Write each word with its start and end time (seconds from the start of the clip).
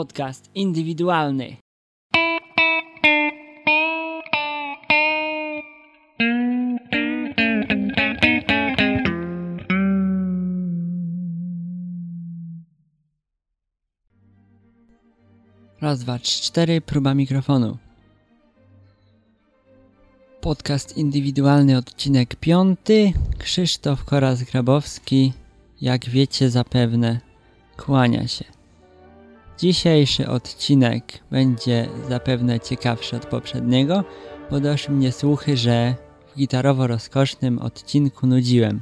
podcast 0.00 0.50
indywidualny. 0.54 1.56
Raz, 15.80 16.00
dwa, 16.00 16.18
trzy, 16.18 16.42
cztery, 16.42 16.80
próba 16.80 17.14
mikrofonu. 17.14 17.76
Podcast 20.40 20.96
indywidualny, 20.96 21.76
odcinek 21.76 22.36
piąty. 22.36 23.12
Krzysztof 23.38 24.04
Koraz-Grabowski, 24.04 25.32
jak 25.80 26.08
wiecie 26.08 26.50
zapewne, 26.50 27.20
kłania 27.76 28.28
się. 28.28 28.59
Dzisiejszy 29.60 30.28
odcinek 30.28 31.04
będzie 31.30 31.88
zapewne 32.08 32.60
ciekawszy 32.60 33.16
od 33.16 33.26
poprzedniego, 33.26 34.04
bo 34.50 34.60
doszły 34.60 34.94
mnie 34.94 35.12
słuchy, 35.12 35.56
że 35.56 35.94
w 36.26 36.38
gitarowo-rozkosznym 36.38 37.58
odcinku 37.58 38.26
nudziłem. 38.26 38.80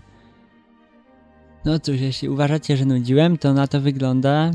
No 1.65 1.79
cóż, 1.79 2.01
jeśli 2.01 2.29
uważacie, 2.29 2.77
że 2.77 2.85
nudziłem, 2.85 3.39
to 3.39 3.55
na 3.55 3.67
to 3.67 3.81
wygląda, 3.81 4.51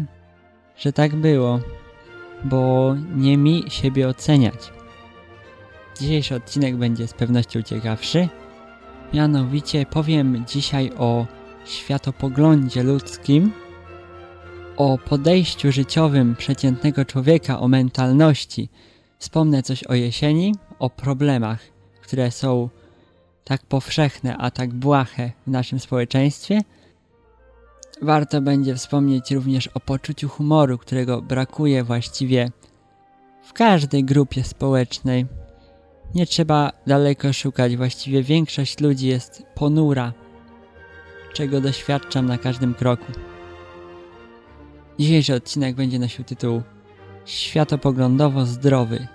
że 0.78 0.94
tak 0.94 1.16
było, 1.16 1.60
bo 2.44 2.96
nie 3.16 3.38
mi 3.38 3.64
siebie 3.68 4.08
oceniać. 4.08 4.74
Dzisiejszy 6.00 6.36
odcinek 6.36 6.76
będzie 6.76 7.08
z 7.08 7.14
pewnością 7.14 7.62
ciekawszy. 7.62 8.30
Mianowicie 9.14 9.86
powiem 9.86 10.44
dzisiaj 10.48 10.92
o 10.98 11.26
światopoglądzie 11.66 12.84
ludzkim, 12.84 13.52
o 14.78 14.98
podejściu 14.98 15.72
życiowym 15.72 16.36
przeciętnego 16.36 17.06
człowieka, 17.06 17.60
o 17.60 17.68
mentalności. 17.68 18.70
Wspomnę 19.18 19.64
coś 19.64 19.84
o 19.84 19.94
jesieni, 19.94 20.56
o 20.80 20.90
problemach, 20.90 21.60
które 22.02 22.32
są 22.32 22.70
tak 23.44 23.66
powszechne, 23.66 24.38
a 24.38 24.52
tak 24.52 24.74
błahe 24.74 25.32
w 25.48 25.52
naszym 25.52 25.80
społeczeństwie. 25.80 26.62
Warto 28.02 28.42
będzie 28.42 28.76
wspomnieć 28.76 29.32
również 29.32 29.68
o 29.68 29.80
poczuciu 29.80 30.30
humoru, 30.30 30.78
którego 30.78 31.22
brakuje 31.22 31.84
właściwie 31.84 32.52
w 33.44 33.54
każdej 33.54 34.04
grupie 34.04 34.44
społecznej. 34.44 35.26
Nie 36.16 36.26
trzeba 36.26 36.72
daleko 36.88 37.34
szukać, 37.34 37.78
właściwie 37.78 38.24
większość 38.24 38.80
ludzi 38.80 39.08
jest 39.08 39.44
ponura, 39.56 40.14
czego 41.34 41.62
doświadczam 41.62 42.26
na 42.26 42.38
każdym 42.38 42.74
kroku. 42.74 43.33
Dzisiejszy 45.00 45.36
odcinek 45.36 45.76
będzie 45.76 46.00
nosił 46.00 46.24
tytuł 46.24 46.62
Światopoglądowo 47.26 48.46
zdrowy. 48.46 49.08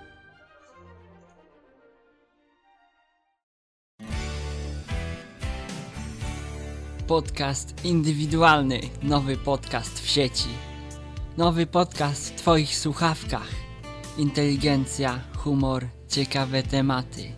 Podcast 7.06 7.84
indywidualny, 7.84 8.80
nowy 9.02 9.36
podcast 9.36 10.00
w 10.00 10.08
sieci. 10.08 10.48
Nowy 11.36 11.66
podcast 11.66 12.30
w 12.30 12.34
Twoich 12.34 12.76
słuchawkach. 12.76 13.48
Inteligencja, 14.18 15.20
humor, 15.36 15.86
ciekawe 16.08 16.62
tematy. 16.62 17.32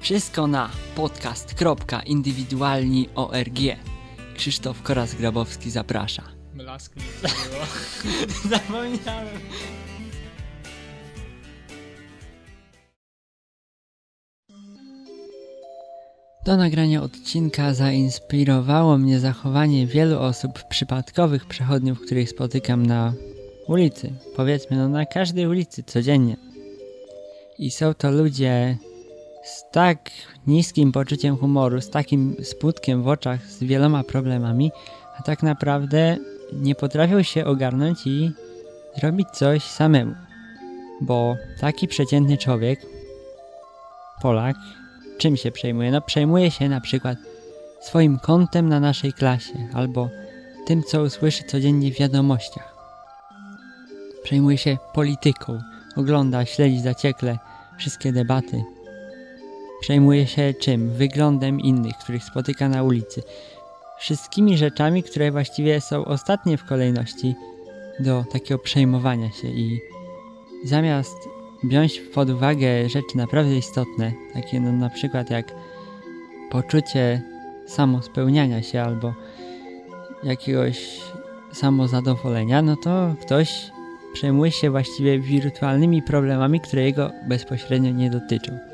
Wszystko 0.00 0.46
na 0.46 0.70
podcast.indywidualni.org. 0.96 3.58
Krzysztof 4.36 4.82
Koraz-Grabowski 4.82 5.70
zaprasza. 5.70 6.37
Było. 6.58 7.66
Zapomniałem. 8.50 9.38
Do 16.46 16.56
nagrania 16.56 17.02
odcinka 17.02 17.74
zainspirowało 17.74 18.98
mnie 18.98 19.20
zachowanie 19.20 19.86
wielu 19.86 20.18
osób 20.18 20.64
przypadkowych 20.68 21.46
przechodniów, 21.46 22.00
których 22.00 22.30
spotykam 22.30 22.86
na 22.86 23.12
ulicy. 23.66 24.12
Powiedzmy, 24.36 24.76
no 24.76 24.88
na 24.88 25.06
każdej 25.06 25.46
ulicy 25.46 25.82
codziennie. 25.82 26.36
I 27.58 27.70
są 27.70 27.94
to 27.94 28.10
ludzie 28.10 28.78
z 29.44 29.64
tak 29.70 30.10
niskim 30.46 30.92
poczuciem 30.92 31.36
humoru, 31.36 31.80
z 31.80 31.90
takim 31.90 32.36
smutkiem 32.42 33.02
w 33.02 33.08
oczach, 33.08 33.46
z 33.46 33.64
wieloma 33.64 34.04
problemami, 34.04 34.70
a 35.18 35.22
tak 35.22 35.42
naprawdę 35.42 36.16
nie 36.52 36.74
potrafią 36.74 37.22
się 37.22 37.44
ogarnąć 37.44 38.06
i 38.06 38.30
zrobić 39.00 39.28
coś 39.28 39.62
samemu. 39.62 40.14
Bo 41.00 41.36
taki 41.60 41.88
przeciętny 41.88 42.38
człowiek, 42.38 42.80
Polak, 44.22 44.56
czym 45.18 45.36
się 45.36 45.52
przejmuje? 45.52 45.90
No 45.90 46.00
przejmuje 46.00 46.50
się 46.50 46.68
na 46.68 46.80
przykład 46.80 47.18
swoim 47.80 48.18
kątem 48.18 48.68
na 48.68 48.80
naszej 48.80 49.12
klasie 49.12 49.68
albo 49.74 50.08
tym, 50.66 50.82
co 50.82 51.02
usłyszy 51.02 51.44
codziennie 51.44 51.92
w 51.92 51.98
wiadomościach. 51.98 52.74
Przejmuje 54.22 54.58
się 54.58 54.78
polityką, 54.94 55.60
ogląda, 55.96 56.44
śledzi 56.44 56.80
zaciekle 56.80 57.38
wszystkie 57.78 58.12
debaty. 58.12 58.64
Przejmuje 59.80 60.26
się 60.26 60.54
czym? 60.60 60.90
Wyglądem 60.90 61.60
innych, 61.60 61.96
których 61.96 62.24
spotyka 62.24 62.68
na 62.68 62.82
ulicy. 62.82 63.22
Wszystkimi 63.98 64.58
rzeczami, 64.58 65.02
które 65.02 65.30
właściwie 65.30 65.80
są 65.80 66.04
ostatnie 66.04 66.56
w 66.56 66.64
kolejności 66.64 67.34
do 68.00 68.24
takiego 68.32 68.58
przejmowania 68.58 69.30
się 69.30 69.48
i 69.48 69.80
zamiast 70.64 71.16
wziąć 71.64 72.00
pod 72.14 72.30
uwagę 72.30 72.88
rzeczy 72.88 73.16
naprawdę 73.16 73.56
istotne, 73.56 74.12
takie 74.34 74.60
no 74.60 74.72
na 74.72 74.90
przykład 74.90 75.30
jak 75.30 75.54
poczucie 76.50 77.22
samospełniania 77.66 78.62
się 78.62 78.82
albo 78.82 79.14
jakiegoś 80.22 81.00
samozadowolenia, 81.52 82.62
no 82.62 82.76
to 82.76 83.14
ktoś 83.20 83.70
przejmuje 84.12 84.52
się 84.52 84.70
właściwie 84.70 85.18
wirtualnymi 85.18 86.02
problemami, 86.02 86.60
które 86.60 86.82
jego 86.82 87.10
bezpośrednio 87.28 87.90
nie 87.90 88.10
dotyczą. 88.10 88.67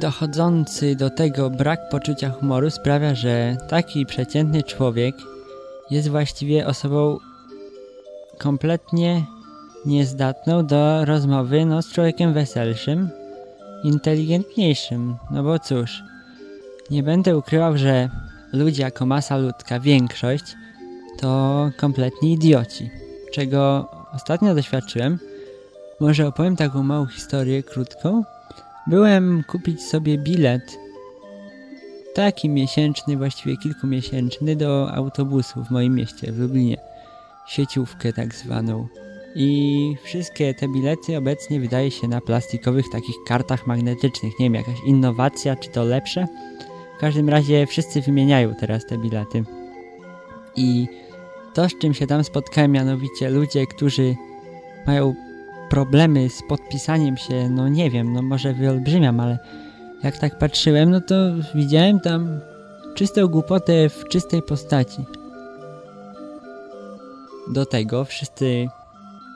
Dochodzący 0.00 0.96
do 0.96 1.10
tego 1.10 1.50
brak 1.50 1.88
poczucia 1.88 2.30
humoru 2.30 2.70
sprawia, 2.70 3.14
że 3.14 3.56
taki 3.68 4.06
przeciętny 4.06 4.62
człowiek 4.62 5.16
jest 5.90 6.08
właściwie 6.08 6.66
osobą 6.66 7.18
kompletnie 8.38 9.26
niezdatną 9.86 10.66
do 10.66 11.04
rozmowy 11.04 11.64
no, 11.66 11.82
z 11.82 11.92
człowiekiem 11.92 12.32
weselszym, 12.32 13.08
inteligentniejszym. 13.84 15.16
No 15.30 15.42
bo 15.42 15.58
cóż, 15.58 16.02
nie 16.90 17.02
będę 17.02 17.36
ukrywał, 17.36 17.78
że 17.78 18.08
ludzie 18.52 18.82
jako 18.82 19.06
masa 19.06 19.36
ludzka, 19.36 19.80
większość, 19.80 20.44
to 21.20 21.70
kompletni 21.76 22.32
idioci. 22.32 22.90
Czego 23.32 23.90
ostatnio 24.14 24.54
doświadczyłem, 24.54 25.18
może 26.00 26.26
opowiem 26.26 26.56
taką 26.56 26.82
małą 26.82 27.06
historię 27.06 27.62
krótką. 27.62 28.24
Byłem 28.88 29.44
kupić 29.48 29.82
sobie 29.82 30.18
bilet, 30.18 30.78
taki 32.14 32.48
miesięczny, 32.48 33.16
właściwie 33.16 33.56
kilkumiesięczny, 33.56 34.56
do 34.56 34.92
autobusu 34.94 35.64
w 35.64 35.70
moim 35.70 35.94
mieście, 35.94 36.32
w 36.32 36.38
Lublinie. 36.38 36.76
Sieciówkę 37.46 38.12
tak 38.12 38.34
zwaną. 38.34 38.88
I 39.34 39.96
wszystkie 40.04 40.54
te 40.54 40.68
bilety 40.68 41.16
obecnie 41.16 41.60
wydaje 41.60 41.90
się 41.90 42.08
na 42.08 42.20
plastikowych 42.20 42.84
takich 42.92 43.16
kartach 43.26 43.66
magnetycznych. 43.66 44.32
Nie 44.38 44.46
wiem, 44.46 44.54
jakaś 44.54 44.76
innowacja, 44.86 45.56
czy 45.56 45.70
to 45.70 45.84
lepsze? 45.84 46.26
W 46.96 47.00
każdym 47.00 47.28
razie 47.28 47.66
wszyscy 47.66 48.00
wymieniają 48.00 48.54
teraz 48.54 48.86
te 48.86 48.98
bilety. 48.98 49.44
I 50.56 50.86
to, 51.54 51.68
z 51.68 51.78
czym 51.78 51.94
się 51.94 52.06
tam 52.06 52.24
spotkałem, 52.24 52.72
mianowicie 52.72 53.30
ludzie, 53.30 53.66
którzy 53.66 54.14
mają 54.86 55.14
problemy 55.70 56.30
z 56.30 56.42
podpisaniem 56.48 57.16
się, 57.16 57.48
no 57.50 57.68
nie 57.68 57.90
wiem, 57.90 58.12
no 58.12 58.22
może 58.22 58.52
wyolbrzymiam, 58.52 59.20
ale 59.20 59.38
jak 60.02 60.18
tak 60.18 60.38
patrzyłem, 60.38 60.90
no 60.90 61.00
to 61.00 61.14
widziałem 61.54 62.00
tam 62.00 62.40
czystą 62.94 63.28
głupotę 63.28 63.88
w 63.88 64.04
czystej 64.08 64.42
postaci. 64.42 65.04
Do 67.50 67.66
tego 67.66 68.04
wszyscy 68.04 68.68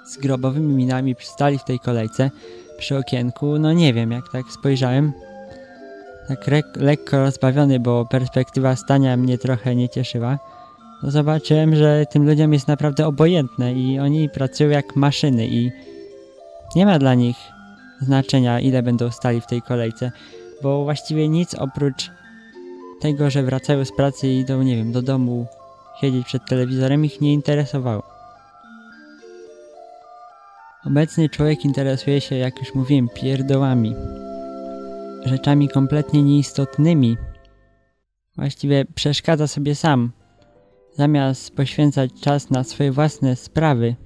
z 0.06 0.16
grobowymi 0.16 0.74
minami 0.74 1.16
stali 1.20 1.58
w 1.58 1.64
tej 1.64 1.78
kolejce 1.78 2.30
przy 2.78 2.98
okienku, 2.98 3.58
no 3.58 3.72
nie 3.72 3.94
wiem, 3.94 4.10
jak 4.10 4.32
tak 4.32 4.44
spojrzałem, 4.52 5.12
tak 6.28 6.50
lekko 6.76 7.20
rozbawiony, 7.20 7.80
bo 7.80 8.06
perspektywa 8.06 8.76
stania 8.76 9.16
mnie 9.16 9.38
trochę 9.38 9.76
nie 9.76 9.88
cieszyła, 9.88 10.38
to 11.00 11.10
zobaczyłem, 11.10 11.76
że 11.76 12.06
tym 12.10 12.26
ludziom 12.26 12.52
jest 12.52 12.68
naprawdę 12.68 13.06
obojętne 13.06 13.72
i 13.74 13.98
oni 13.98 14.28
pracują 14.28 14.70
jak 14.70 14.96
maszyny 14.96 15.46
i 15.46 15.70
nie 16.74 16.86
ma 16.86 16.98
dla 16.98 17.14
nich 17.14 17.36
znaczenia, 18.00 18.60
ile 18.60 18.82
będą 18.82 19.10
stali 19.10 19.40
w 19.40 19.46
tej 19.46 19.62
kolejce, 19.62 20.12
bo 20.62 20.84
właściwie 20.84 21.28
nic 21.28 21.54
oprócz 21.54 22.10
tego, 23.00 23.30
że 23.30 23.42
wracają 23.42 23.84
z 23.84 23.92
pracy 23.92 24.28
i 24.28 24.38
idą, 24.38 24.62
nie 24.62 24.76
wiem, 24.76 24.92
do 24.92 25.02
domu 25.02 25.46
siedzieć 26.00 26.26
przed 26.26 26.46
telewizorem 26.46 27.04
ich 27.04 27.20
nie 27.20 27.32
interesowało. 27.32 28.02
Obecny 30.86 31.28
człowiek 31.28 31.64
interesuje 31.64 32.20
się, 32.20 32.36
jak 32.36 32.58
już 32.58 32.74
mówiłem, 32.74 33.08
pierdołami. 33.08 33.94
Rzeczami 35.24 35.68
kompletnie 35.68 36.22
nieistotnymi. 36.22 37.16
Właściwie 38.36 38.84
przeszkadza 38.94 39.46
sobie 39.46 39.74
sam. 39.74 40.12
Zamiast 40.96 41.56
poświęcać 41.56 42.10
czas 42.20 42.50
na 42.50 42.64
swoje 42.64 42.92
własne 42.92 43.36
sprawy, 43.36 43.96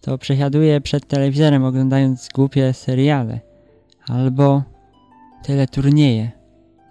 to 0.00 0.18
przesiaduje 0.18 0.80
przed 0.80 1.06
telewizorem 1.06 1.64
oglądając 1.64 2.28
głupie 2.34 2.72
seriale. 2.72 3.40
Albo 4.08 4.62
teleturnieje. 5.42 6.30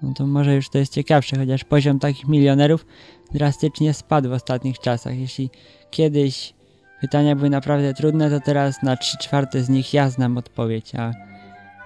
No 0.02 0.14
to 0.14 0.28
może 0.28 0.56
już 0.56 0.70
to 0.70 0.78
jest 0.78 0.94
ciekawsze, 0.94 1.38
chociaż 1.38 1.64
poziom 1.64 2.00
takich 2.00 2.28
milionerów 2.28 2.86
drastycznie 3.34 3.94
spadł 3.94 4.30
w 4.30 4.34
ostatnich 4.34 4.80
czasach. 4.80 5.18
Jeśli 5.18 5.50
kiedyś 5.92 6.54
pytania 7.02 7.36
były 7.36 7.50
naprawdę 7.50 7.94
trudne, 7.94 8.30
to 8.30 8.40
teraz 8.40 8.84
na 8.84 8.98
3 8.98 9.18
czwarte 9.18 9.64
z 9.64 9.70
nich 9.70 9.94
ja 9.94 10.10
znam 10.10 10.38
odpowiedź, 10.38 10.96
a 10.96 11.12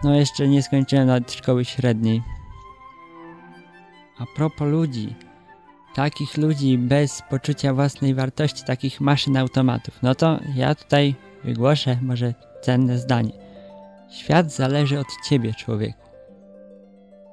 no 0.04 0.16
jeszcze 0.16 0.48
nie 0.48 0.64
skończyłem 0.64 1.08
nawet 1.08 1.32
szkoły 1.32 1.66
średniej. 1.66 2.22
A 4.20 4.26
propos 4.36 4.68
ludzi, 4.68 5.16
takich 5.96 6.38
ludzi 6.38 6.78
bez 6.78 7.22
poczucia 7.30 7.74
własnej 7.74 8.16
wartości, 8.16 8.64
takich 8.64 9.02
maszyn 9.02 9.38
automatów, 9.38 10.00
no 10.02 10.16
to 10.16 10.40
ja 10.56 10.76
tutaj 10.76 11.16
wygłoszę 11.44 11.98
może 12.02 12.34
cenne 12.62 12.98
zdanie. 12.98 13.32
Świat 14.12 14.52
zależy 14.52 15.00
od 15.00 15.08
ciebie, 15.30 15.54
człowieku. 15.54 16.04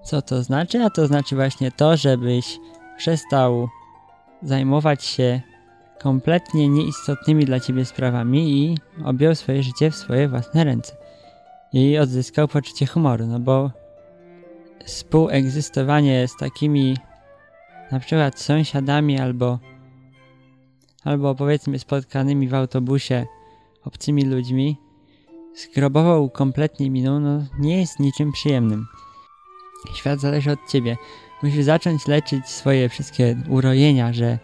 Co 0.05 0.23
to 0.23 0.43
znaczy? 0.43 0.85
A 0.85 0.91
to 0.91 1.07
znaczy 1.07 1.37
właśnie 1.37 1.73
to, 1.73 1.97
żebyś 1.97 2.59
przestał 2.97 3.69
zajmować 4.43 5.05
się 5.05 5.41
kompletnie 6.01 6.69
nieistotnymi 6.69 7.45
dla 7.45 7.61
ciebie 7.61 7.85
sprawami 7.85 8.63
i 8.63 8.79
objął 9.05 9.35
swoje 9.35 9.63
życie 9.63 9.91
w 9.91 9.97
swoje 9.97 10.29
własne 10.29 10.65
ręce. 10.65 10.97
I 11.73 11.99
odzyskał 11.99 12.49
poczucie 12.49 12.87
humoru, 12.87 13.27
no 13.27 13.39
bo 13.39 13.71
współegzystowanie 14.85 16.29
z 16.29 16.37
takimi 16.37 16.97
na 17.93 18.01
przykład 18.01 18.41
sąsiadami 18.41 19.21
albo 19.21 19.59
albo 21.05 21.35
powiedzmy 21.35 21.79
spotkanymi 21.79 22.49
w 22.49 22.55
autobusie 22.55 23.27
obcymi 23.85 24.25
ludźmi 24.25 24.77
skrobową 25.55 26.29
kompletnie 26.29 26.91
miną, 26.91 27.21
no 27.21 27.45
nie 27.59 27.81
jest 27.81 28.01
niczym 28.01 28.33
przyjemnym. 28.33 28.87
Świat 29.95 30.21
zależy 30.21 30.53
od 30.53 30.69
ciebie. 30.69 30.97
Musisz 31.43 31.65
zacząć 31.65 32.07
leczyć 32.07 32.47
swoje 32.47 32.89
wszystkie 32.89 33.37
urojenia, 33.49 34.13
że 34.13 34.39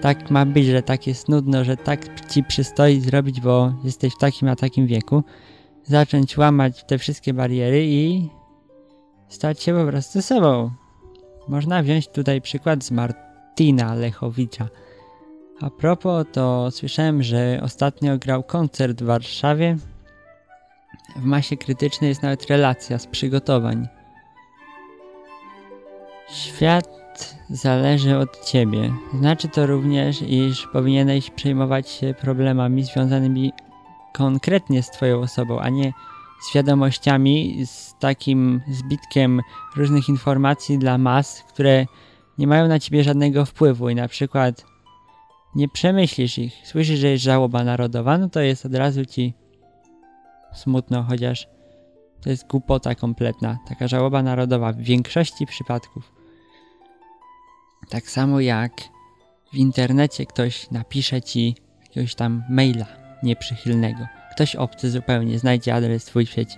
tak 0.00 0.30
ma 0.30 0.46
być, 0.46 0.66
że 0.66 0.82
tak 0.82 1.06
jest 1.06 1.28
nudno, 1.28 1.64
że 1.64 1.76
tak 1.76 2.30
ci 2.30 2.44
przystoi 2.44 3.00
zrobić, 3.00 3.40
bo 3.40 3.72
jesteś 3.84 4.14
w 4.14 4.18
takim 4.18 4.48
a 4.48 4.56
takim 4.56 4.86
wieku. 4.86 5.24
Zacząć 5.84 6.38
łamać 6.38 6.84
te 6.84 6.98
wszystkie 6.98 7.34
bariery 7.34 7.86
i 7.86 8.28
stać 9.28 9.62
się 9.62 9.74
po 9.74 9.90
prostu 9.90 10.22
sobą. 10.22 10.70
Można 11.50 11.82
wziąć 11.82 12.08
tutaj 12.08 12.40
przykład 12.40 12.84
z 12.84 12.90
Martina 12.90 13.94
Lechowicza. 13.94 14.68
A 15.60 15.70
propos, 15.70 16.26
to 16.32 16.70
słyszałem, 16.70 17.22
że 17.22 17.60
ostatnio 17.62 18.18
grał 18.18 18.42
koncert 18.42 19.02
w 19.02 19.06
Warszawie. 19.06 19.76
W 21.16 21.24
masie 21.24 21.56
krytycznej 21.56 22.08
jest 22.08 22.22
nawet 22.22 22.46
relacja 22.46 22.98
z 22.98 23.06
przygotowań. 23.06 23.88
Świat 26.28 27.36
zależy 27.50 28.18
od 28.18 28.44
ciebie. 28.44 28.92
Znaczy 29.18 29.48
to 29.48 29.66
również, 29.66 30.22
iż 30.22 30.66
powinieneś 30.66 31.30
przejmować 31.30 31.88
się 31.88 32.14
problemami 32.20 32.84
związanymi 32.84 33.52
konkretnie 34.12 34.82
z 34.82 34.90
twoją 34.90 35.20
osobą, 35.20 35.60
a 35.60 35.68
nie 35.68 35.92
z 36.40 36.54
wiadomościami, 36.54 37.66
z 37.66 37.94
takim 37.98 38.60
zbitkiem 38.68 39.40
różnych 39.76 40.08
informacji 40.08 40.78
dla 40.78 40.98
mas, 40.98 41.44
które 41.48 41.86
nie 42.38 42.46
mają 42.46 42.68
na 42.68 42.78
ciebie 42.78 43.04
żadnego 43.04 43.44
wpływu 43.44 43.88
i 43.88 43.94
na 43.94 44.08
przykład 44.08 44.64
nie 45.54 45.68
przemyślisz 45.68 46.38
ich. 46.38 46.54
Słyszysz, 46.64 46.98
że 46.98 47.08
jest 47.08 47.24
żałoba 47.24 47.64
narodowa, 47.64 48.18
no 48.18 48.28
to 48.28 48.40
jest 48.40 48.66
od 48.66 48.74
razu 48.74 49.06
ci 49.06 49.34
smutno, 50.54 51.02
chociaż 51.02 51.48
to 52.20 52.30
jest 52.30 52.46
głupota 52.46 52.94
kompletna. 52.94 53.58
Taka 53.68 53.88
żałoba 53.88 54.22
narodowa 54.22 54.72
w 54.72 54.78
większości 54.78 55.46
przypadków. 55.46 56.12
Tak 57.88 58.10
samo 58.10 58.40
jak 58.40 58.72
w 59.52 59.56
internecie 59.56 60.26
ktoś 60.26 60.70
napisze 60.70 61.22
ci 61.22 61.56
jakiegoś 61.82 62.14
tam 62.14 62.44
maila 62.50 62.86
nieprzychylnego. 63.22 64.19
Ktoś 64.40 64.56
obcy 64.56 64.90
zupełnie 64.90 65.38
znajdzie 65.38 65.74
adres 65.74 66.04
twój 66.04 66.26
w 66.26 66.30
sieci. 66.30 66.56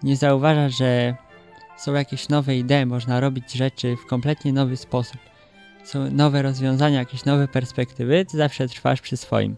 Nie 0.02 0.16
zauważasz, 0.16 0.78
że 0.78 1.16
są 1.76 1.94
jakieś 1.94 2.28
nowe 2.28 2.56
idee, 2.56 2.86
można 2.86 3.20
robić 3.20 3.52
rzeczy 3.52 3.96
w 3.96 4.06
kompletnie 4.06 4.52
nowy 4.52 4.76
sposób. 4.76 5.20
Są 5.84 6.10
nowe 6.10 6.42
rozwiązania, 6.42 6.98
jakieś 6.98 7.24
nowe 7.24 7.48
perspektywy, 7.48 8.24
ty 8.24 8.36
zawsze 8.36 8.68
trwasz 8.68 9.00
przy 9.00 9.16
swoim. 9.16 9.56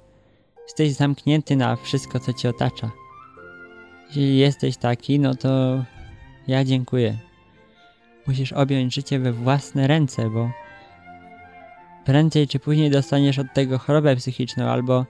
Jesteś 0.62 0.92
zamknięty 0.92 1.56
na 1.56 1.76
wszystko, 1.76 2.20
co 2.20 2.32
cię 2.32 2.48
otacza. 2.48 2.90
Jeśli 4.06 4.38
jesteś 4.38 4.76
taki, 4.76 5.20
no 5.20 5.34
to 5.34 5.84
ja 6.48 6.64
dziękuję. 6.64 7.18
Musisz 8.26 8.52
objąć 8.52 8.94
życie 8.94 9.18
we 9.18 9.32
własne 9.32 9.86
ręce, 9.86 10.30
bo 10.30 10.50
prędzej 12.04 12.48
czy 12.48 12.58
później 12.58 12.90
dostaniesz 12.90 13.38
od 13.38 13.54
tego 13.54 13.78
chorobę 13.78 14.16
psychiczną 14.16 14.64
albo 14.64 15.06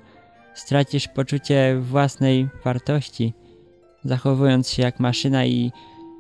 stracisz 0.61 1.09
poczucie 1.09 1.79
własnej 1.81 2.49
wartości, 2.65 3.35
zachowując 4.05 4.71
się 4.71 4.83
jak 4.83 5.01
maszyna 5.01 5.47
i 5.47 5.73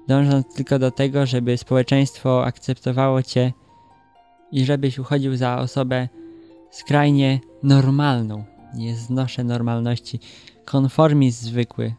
dążąc 0.08 0.54
tylko 0.54 0.78
do 0.78 0.90
tego, 0.90 1.26
żeby 1.26 1.56
społeczeństwo 1.56 2.44
akceptowało 2.44 3.22
cię 3.22 3.52
i 4.52 4.64
żebyś 4.64 4.98
uchodził 4.98 5.36
za 5.36 5.58
osobę 5.58 6.08
skrajnie 6.70 7.40
normalną. 7.62 8.44
Nie 8.74 8.96
znoszę 8.96 9.44
normalności. 9.44 10.20
Konformizm 10.64 11.46
zwykły. 11.46 11.94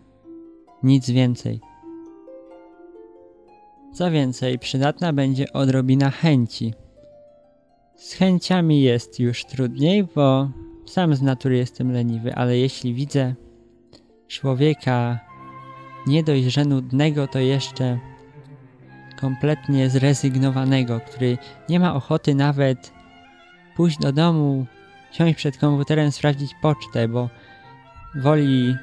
Nic 0.84 1.10
więcej. 1.10 1.60
Co 3.94 4.12
więcej, 4.12 4.60
przydatna 4.60 5.14
będzie 5.14 5.54
odrobina 5.54 6.10
chęci. 6.10 6.74
Z 7.96 8.14
chęciami 8.14 8.82
jest 8.82 9.20
już 9.20 9.46
trudniej, 9.46 10.04
bo 10.04 10.50
sam 10.92 11.16
z 11.16 11.22
natury 11.22 11.58
jestem 11.58 11.92
leniwy, 11.92 12.36
ale 12.36 12.58
jeśli 12.58 12.94
widzę, 12.94 13.36
człowieka 14.28 15.20
nie 16.08 16.24
dość, 16.24 16.44
że 16.44 16.66
nudnego, 16.66 17.28
to 17.28 17.40
jeszcze 17.40 18.00
kompletnie 19.20 19.90
zrezygnowanego, 19.90 21.00
który 21.00 21.38
nie 21.70 21.80
ma 21.80 21.96
ochoty 21.96 22.36
nawet 22.36 22.94
pójść 23.76 23.98
do 23.98 24.12
domu, 24.12 24.66
siąść 25.12 25.36
przed 25.36 25.58
komputerem, 25.58 26.12
sprawdzić 26.12 26.52
pocztę, 26.62 27.08
bo 27.08 27.30
woli 28.16 28.76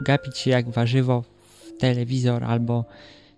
gapić 0.00 0.38
się 0.38 0.50
jak 0.50 0.70
warzywo 0.70 1.22
w 1.22 1.78
telewizor, 1.78 2.44
albo 2.44 2.84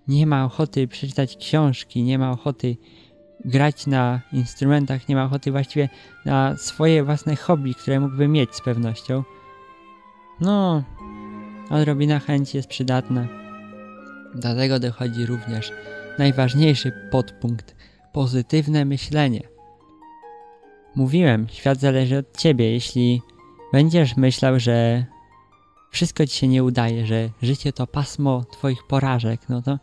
nie 0.08 0.26
ma 0.26 0.44
ochoty 0.44 0.88
przeczytać 0.88 1.36
książki, 1.36 2.02
nie 2.02 2.18
ma 2.18 2.30
ochoty 2.30 2.76
grać 3.44 3.86
na 3.86 4.20
instrumentach, 4.32 5.08
nie 5.08 5.16
ma 5.16 5.24
ochoty 5.24 5.50
właściwie 5.50 5.88
na 6.24 6.56
swoje 6.56 7.04
własne 7.04 7.36
hobby, 7.36 7.74
które 7.74 8.00
mógłby 8.00 8.28
mieć 8.28 8.54
z 8.54 8.60
pewnością. 8.60 9.24
No, 10.40 10.82
odrobina 11.70 12.18
chęci 12.18 12.56
jest 12.56 12.68
przydatna. 12.68 13.26
Do 14.34 14.54
tego 14.54 14.78
dochodzi 14.78 15.26
również 15.26 15.72
najważniejszy 16.18 16.92
podpunkt 17.10 17.76
pozytywne 18.12 18.84
myślenie. 18.84 19.40
Mówiłem, 20.94 21.46
świat 21.48 21.78
zależy 21.78 22.18
od 22.18 22.36
ciebie. 22.36 22.72
Jeśli 22.72 23.22
będziesz 23.72 24.16
myślał, 24.16 24.60
że 24.60 25.04
wszystko 25.90 26.26
ci 26.26 26.38
się 26.38 26.48
nie 26.48 26.64
udaje, 26.64 27.06
że 27.06 27.30
życie 27.42 27.72
to 27.72 27.86
pasmo 27.86 28.44
twoich 28.44 28.86
porażek, 28.88 29.40
no 29.48 29.62
to 29.62 29.78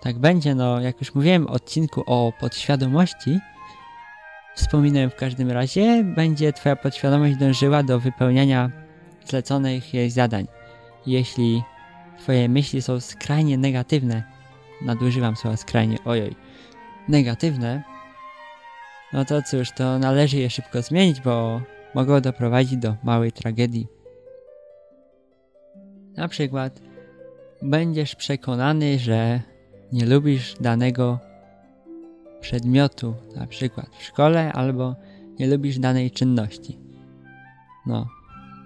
tak 0.00 0.18
będzie. 0.18 0.54
No, 0.54 0.80
jak 0.80 1.00
już 1.00 1.14
mówiłem 1.14 1.46
w 1.46 1.50
odcinku 1.50 2.02
o 2.06 2.32
podświadomości, 2.40 3.38
wspominałem 4.54 5.10
w 5.10 5.14
każdym 5.14 5.50
razie, 5.50 6.04
będzie 6.04 6.52
twoja 6.52 6.76
podświadomość 6.76 7.36
dążyła 7.36 7.82
do 7.82 8.00
wypełniania 8.00 8.70
zleconych 9.24 9.94
jej 9.94 10.10
zadań. 10.10 10.46
Jeśli 11.06 11.62
twoje 12.18 12.48
myśli 12.48 12.82
są 12.82 13.00
skrajnie 13.00 13.58
negatywne, 13.58 14.22
nadużywam 14.82 15.36
słowa 15.36 15.56
skrajnie, 15.56 15.98
ojoj, 16.04 16.36
negatywne, 17.08 17.82
no 19.12 19.24
to 19.24 19.42
cóż, 19.42 19.72
to 19.72 19.98
należy 19.98 20.36
je 20.36 20.50
szybko 20.50 20.82
zmienić, 20.82 21.20
bo 21.20 21.60
mogą 21.94 22.20
doprowadzić 22.20 22.76
do 22.76 22.94
małej 23.02 23.32
tragedii. 23.32 23.86
Na 26.16 26.28
przykład 26.28 26.80
będziesz 27.62 28.14
przekonany, 28.14 28.98
że 28.98 29.40
nie 29.92 30.06
lubisz 30.06 30.54
danego 30.60 31.18
przedmiotu, 32.40 33.14
na 33.36 33.46
przykład 33.46 33.86
w 33.98 34.02
szkole, 34.02 34.52
albo 34.52 34.96
nie 35.38 35.46
lubisz 35.46 35.78
danej 35.78 36.10
czynności. 36.10 36.78
No, 37.86 38.06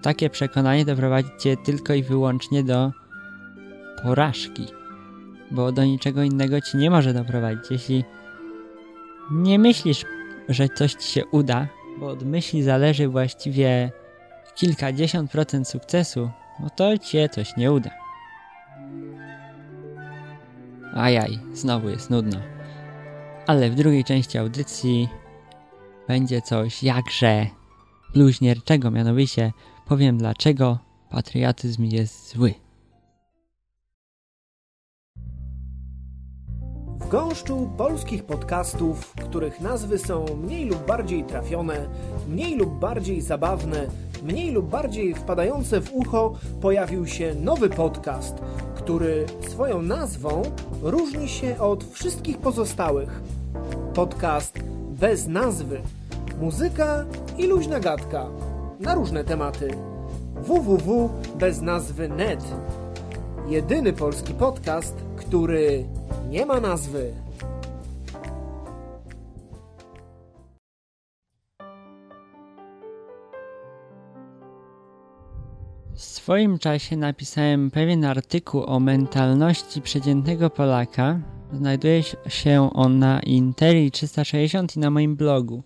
takie 0.01 0.29
przekonanie 0.29 0.85
doprowadzi 0.85 1.29
cię 1.39 1.57
tylko 1.57 1.93
i 1.93 2.03
wyłącznie 2.03 2.63
do 2.63 2.91
porażki, 4.03 4.67
bo 5.51 5.71
do 5.71 5.83
niczego 5.85 6.23
innego 6.23 6.61
ci 6.61 6.77
nie 6.77 6.89
może 6.89 7.13
doprowadzić. 7.13 7.71
Jeśli 7.71 8.03
nie 9.31 9.59
myślisz, 9.59 10.05
że 10.49 10.69
coś 10.69 10.93
ci 10.93 11.11
się 11.11 11.25
uda, 11.25 11.67
bo 11.99 12.07
od 12.07 12.23
myśli 12.23 12.63
zależy 12.63 13.07
właściwie 13.07 13.91
kilkadziesiąt 14.55 15.31
procent 15.31 15.67
sukcesu, 15.67 16.29
no 16.59 16.69
to 16.69 16.97
cię 16.97 17.29
coś 17.29 17.57
nie 17.57 17.71
uda. 17.71 18.02
Ajaj, 20.95 21.39
znowu 21.53 21.89
jest 21.89 22.09
nudno. 22.09 22.39
Ale 23.47 23.69
w 23.69 23.75
drugiej 23.75 24.03
części 24.03 24.37
audycji 24.37 25.09
będzie 26.07 26.41
coś 26.41 26.83
jakże 26.83 27.47
bluźnierczego, 28.13 28.91
mianowicie 28.91 29.51
powiem 29.85 30.17
dlaczego 30.17 30.77
patriotyzm 31.09 31.83
jest 31.83 32.29
zły. 32.29 32.53
W 36.99 37.07
gąszczu 37.07 37.71
polskich 37.77 38.23
podcastów, 38.23 39.13
których 39.13 39.61
nazwy 39.61 39.97
są 39.97 40.25
mniej 40.43 40.65
lub 40.65 40.85
bardziej 40.85 41.23
trafione, 41.23 41.89
mniej 42.29 42.57
lub 42.57 42.79
bardziej 42.79 43.21
zabawne, 43.21 43.87
mniej 44.23 44.51
lub 44.51 44.69
bardziej 44.69 45.13
wpadające 45.13 45.81
w 45.81 45.93
ucho, 45.93 46.33
pojawił 46.61 47.07
się 47.07 47.35
nowy 47.35 47.69
podcast, 47.69 48.35
który 48.83 49.25
swoją 49.49 49.81
nazwą 49.81 50.41
różni 50.81 51.29
się 51.29 51.59
od 51.59 51.83
wszystkich 51.83 52.37
pozostałych. 52.37 53.21
Podcast 53.93 54.59
bez 54.89 55.27
nazwy. 55.27 55.81
Muzyka 56.41 57.05
i 57.37 57.47
luźna 57.47 57.79
gadka 57.79 58.25
na 58.79 58.95
różne 58.95 59.23
tematy. 59.23 59.71
www 60.35 61.09
bez 61.39 61.61
nazwy 61.61 62.09
net. 62.09 62.43
Jedyny 63.47 63.93
polski 63.93 64.33
podcast, 64.33 64.95
który 65.17 65.85
nie 66.29 66.45
ma 66.45 66.59
nazwy. 66.59 67.13
W 75.95 76.01
swoim 76.01 76.59
czasie 76.59 76.97
napisałem 76.97 77.71
pewien 77.71 78.05
artykuł 78.05 78.63
o 78.63 78.79
mentalności 78.79 79.81
przeciętnego 79.81 80.49
Polaka. 80.49 81.19
Znajduje 81.51 82.03
się 82.27 82.69
on 82.73 82.99
na 82.99 83.19
Interi 83.19 83.91
360 83.91 84.75
i 84.75 84.79
na 84.79 84.89
moim 84.89 85.15
blogu. 85.15 85.63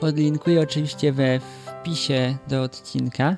Podlinkuję 0.00 0.60
oczywiście 0.60 1.12
we 1.12 1.40
wpisie 1.40 2.38
do 2.48 2.62
odcinka. 2.62 3.36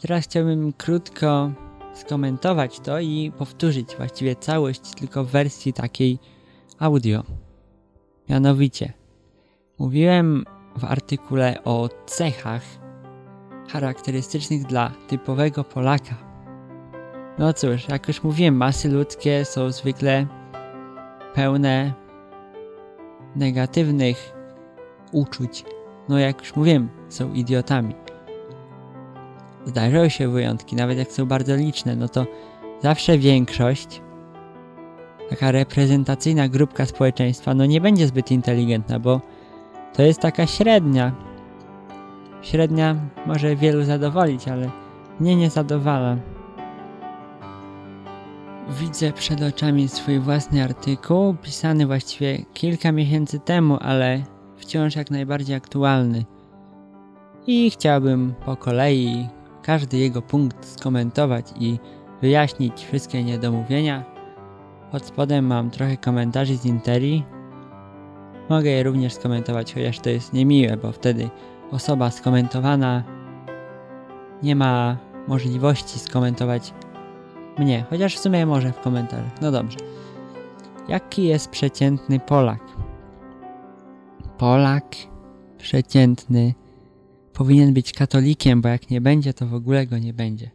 Teraz 0.00 0.24
chciałbym 0.24 0.72
krótko 0.72 1.52
skomentować 1.94 2.80
to 2.80 3.00
i 3.00 3.32
powtórzyć 3.38 3.96
właściwie 3.96 4.36
całość 4.36 4.80
tylko 4.80 5.24
w 5.24 5.30
wersji 5.30 5.72
takiej 5.72 6.18
audio. 6.78 7.22
Mianowicie, 8.28 8.92
mówiłem 9.78 10.44
w 10.76 10.84
artykule 10.84 11.64
o 11.64 11.88
cechach 12.06 12.85
charakterystycznych 13.76 14.64
dla 14.64 14.90
typowego 15.08 15.64
Polaka. 15.64 16.14
No 17.38 17.52
cóż, 17.52 17.88
jak 17.88 18.08
już 18.08 18.22
mówiłem, 18.22 18.56
masy 18.56 18.88
ludzkie 18.88 19.44
są 19.44 19.70
zwykle 19.70 20.26
pełne 21.34 21.92
negatywnych 23.36 24.32
uczuć. 25.12 25.64
No 26.08 26.18
jak 26.18 26.40
już 26.40 26.56
mówiłem, 26.56 26.88
są 27.08 27.32
idiotami. 27.32 27.94
Zdarzają 29.66 30.08
się 30.08 30.28
wyjątki, 30.28 30.76
nawet 30.76 30.98
jak 30.98 31.12
są 31.12 31.26
bardzo 31.26 31.56
liczne, 31.56 31.96
no 31.96 32.08
to 32.08 32.26
zawsze 32.82 33.18
większość, 33.18 34.02
taka 35.30 35.52
reprezentacyjna 35.52 36.48
grupka 36.48 36.86
społeczeństwa, 36.86 37.54
no 37.54 37.66
nie 37.66 37.80
będzie 37.80 38.06
zbyt 38.06 38.30
inteligentna, 38.30 38.98
bo 39.00 39.20
to 39.92 40.02
jest 40.02 40.20
taka 40.20 40.46
średnia. 40.46 41.25
Średnia 42.46 42.96
może 43.26 43.56
wielu 43.56 43.84
zadowolić, 43.84 44.48
ale 44.48 44.70
mnie 45.20 45.36
nie 45.36 45.50
zadowala. 45.50 46.16
Widzę 48.80 49.12
przed 49.12 49.42
oczami 49.42 49.88
swój 49.88 50.18
własny 50.18 50.64
artykuł, 50.64 51.34
pisany 51.34 51.86
właściwie 51.86 52.38
kilka 52.54 52.92
miesięcy 52.92 53.40
temu, 53.40 53.78
ale 53.80 54.22
wciąż 54.56 54.96
jak 54.96 55.10
najbardziej 55.10 55.56
aktualny. 55.56 56.24
I 57.46 57.70
chciałbym 57.70 58.34
po 58.44 58.56
kolei 58.56 59.28
każdy 59.62 59.96
jego 59.96 60.22
punkt 60.22 60.64
skomentować 60.64 61.46
i 61.60 61.78
wyjaśnić 62.22 62.84
wszystkie 62.84 63.24
niedomówienia. 63.24 64.04
Pod 64.92 65.04
spodem 65.04 65.46
mam 65.46 65.70
trochę 65.70 65.96
komentarzy 65.96 66.56
z 66.56 66.66
Interi. 66.66 67.24
Mogę 68.48 68.70
je 68.70 68.82
również 68.82 69.12
skomentować, 69.14 69.74
chociaż 69.74 70.00
to 70.00 70.10
jest 70.10 70.32
niemiłe, 70.32 70.76
bo 70.76 70.92
wtedy 70.92 71.30
osoba 71.70 72.10
skomentowana 72.10 73.02
nie 74.42 74.56
ma 74.56 74.96
możliwości 75.28 75.98
skomentować 75.98 76.74
mnie, 77.58 77.84
chociaż 77.90 78.16
w 78.16 78.18
sumie 78.18 78.46
może 78.46 78.72
w 78.72 78.80
komentarzach. 78.80 79.40
No 79.42 79.50
dobrze. 79.50 79.78
Jaki 80.88 81.24
jest 81.24 81.50
przeciętny 81.50 82.20
Polak? 82.20 82.60
Polak 84.38 84.96
przeciętny 85.58 86.54
powinien 87.32 87.74
być 87.74 87.92
katolikiem, 87.92 88.60
bo 88.60 88.68
jak 88.68 88.90
nie 88.90 89.00
będzie, 89.00 89.34
to 89.34 89.46
w 89.46 89.54
ogóle 89.54 89.86
go 89.86 89.98
nie 89.98 90.12
będzie. 90.12 90.50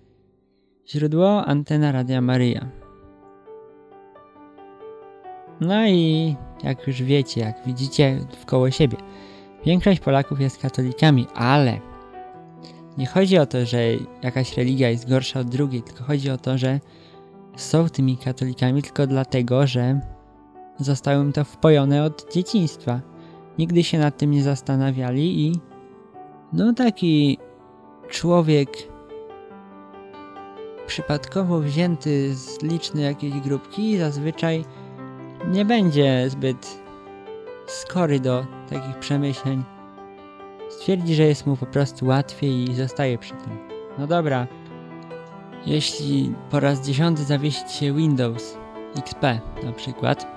Źródło 0.87 1.45
Antena 1.45 1.91
Radia 1.91 2.21
Maria. 2.21 2.69
No 5.61 5.87
i 5.87 6.35
jak 6.63 6.87
już 6.87 7.03
wiecie, 7.03 7.41
jak 7.41 7.65
widzicie 7.65 8.19
wkoło 8.41 8.71
siebie, 8.71 8.97
większość 9.65 9.99
Polaków 9.99 10.41
jest 10.41 10.57
katolikami, 10.57 11.27
ale 11.35 11.79
nie 12.97 13.05
chodzi 13.05 13.37
o 13.37 13.45
to, 13.45 13.65
że 13.65 13.79
jakaś 14.21 14.57
religia 14.57 14.89
jest 14.89 15.09
gorsza 15.09 15.39
od 15.39 15.49
drugiej, 15.49 15.81
tylko 15.81 16.03
chodzi 16.03 16.29
o 16.29 16.37
to, 16.37 16.57
że 16.57 16.79
są 17.55 17.89
tymi 17.89 18.17
katolikami 18.17 18.83
tylko 18.83 19.07
dlatego, 19.07 19.67
że 19.67 19.99
zostało 20.79 21.23
im 21.23 21.33
to 21.33 21.43
wpojone 21.43 22.03
od 22.03 22.33
dzieciństwa. 22.33 23.01
Nigdy 23.57 23.83
się 23.83 23.99
nad 23.99 24.17
tym 24.17 24.31
nie 24.31 24.43
zastanawiali 24.43 25.47
i 25.47 25.59
no 26.53 26.73
taki 26.73 27.37
człowiek 28.09 28.69
przypadkowo 30.87 31.59
wzięty 31.59 32.35
z 32.35 32.63
licznej 32.63 33.03
jakiejś 33.03 33.39
grupki 33.39 33.97
zazwyczaj 33.97 34.65
nie 35.47 35.65
będzie 35.65 36.29
zbyt 36.29 36.81
skory 37.67 38.19
do 38.19 38.45
takich 38.71 38.99
przemyśleń. 38.99 39.63
Stwierdzi, 40.69 41.15
że 41.15 41.23
jest 41.23 41.47
mu 41.47 41.57
po 41.57 41.65
prostu 41.65 42.05
łatwiej 42.05 42.69
i 42.69 42.75
zostaje 42.75 43.17
przy 43.17 43.33
tym. 43.33 43.57
No 43.97 44.07
dobra, 44.07 44.47
jeśli 45.65 46.33
po 46.49 46.59
raz 46.59 46.81
dziesiąty 46.81 47.23
zawiesi 47.23 47.69
się 47.69 47.93
Windows 47.93 48.57
XP 48.97 49.23
na 49.63 49.71
przykład, 49.71 50.27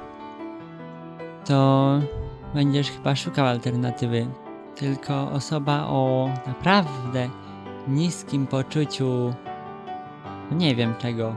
to 1.44 1.90
będziesz 2.54 2.90
chyba 2.90 3.16
szukał 3.16 3.46
alternatywy. 3.46 4.26
Tylko 4.76 5.30
osoba 5.30 5.86
o 5.86 6.30
naprawdę 6.46 7.28
niskim 7.88 8.46
poczuciu, 8.46 9.34
no 10.50 10.56
nie 10.56 10.74
wiem 10.74 10.94
czego, 10.98 11.36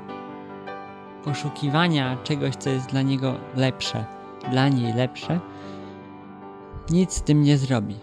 poszukiwania 1.24 2.18
czegoś, 2.24 2.56
co 2.56 2.70
jest 2.70 2.90
dla 2.90 3.02
niego 3.02 3.34
lepsze, 3.56 4.06
dla 4.52 4.70
niej 4.70 4.94
lepsze, 4.94 5.40
nic 6.92 7.14
z 7.14 7.22
tym 7.22 7.42
nie 7.42 7.58
zrobi. 7.58 7.96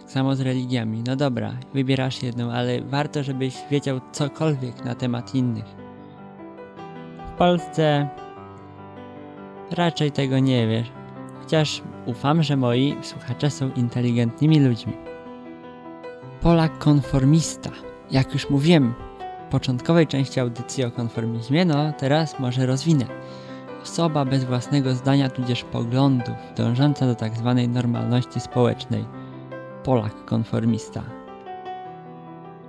Tak 0.00 0.10
samo 0.10 0.36
z 0.36 0.40
religiami. 0.40 1.02
No 1.06 1.16
dobra, 1.16 1.52
wybierasz 1.74 2.22
jedną, 2.22 2.52
ale 2.52 2.82
warto, 2.82 3.22
żebyś 3.22 3.56
wiedział 3.70 4.00
cokolwiek 4.12 4.84
na 4.84 4.94
temat 4.94 5.34
innych. 5.34 5.64
W 7.28 7.38
Polsce 7.38 8.08
raczej 9.70 10.12
tego 10.12 10.38
nie 10.38 10.68
wiesz. 10.68 10.92
Chociaż 11.42 11.82
ufam, 12.06 12.42
że 12.42 12.56
moi 12.56 12.96
słuchacze 13.02 13.50
są 13.50 13.70
inteligentnymi 13.76 14.60
ludźmi. 14.60 14.92
Polak 16.40 16.78
konformista. 16.78 17.70
Jak 18.10 18.32
już 18.32 18.50
mówiłem 18.50 18.94
w 19.48 19.50
początkowej 19.50 20.06
części 20.06 20.40
audycji 20.40 20.84
o 20.84 20.90
konformizmie, 20.90 21.64
no 21.64 21.92
teraz 21.92 22.38
może 22.38 22.66
rozwinę. 22.66 23.06
Osoba 23.82 24.24
bez 24.24 24.44
własnego 24.44 24.94
zdania 24.94 25.30
tudzież 25.30 25.64
poglądów, 25.64 26.36
dążąca 26.56 27.06
do 27.06 27.14
tak 27.14 27.36
zwanej 27.36 27.68
normalności 27.68 28.40
społecznej. 28.40 29.04
Polak 29.84 30.24
konformista. 30.24 31.02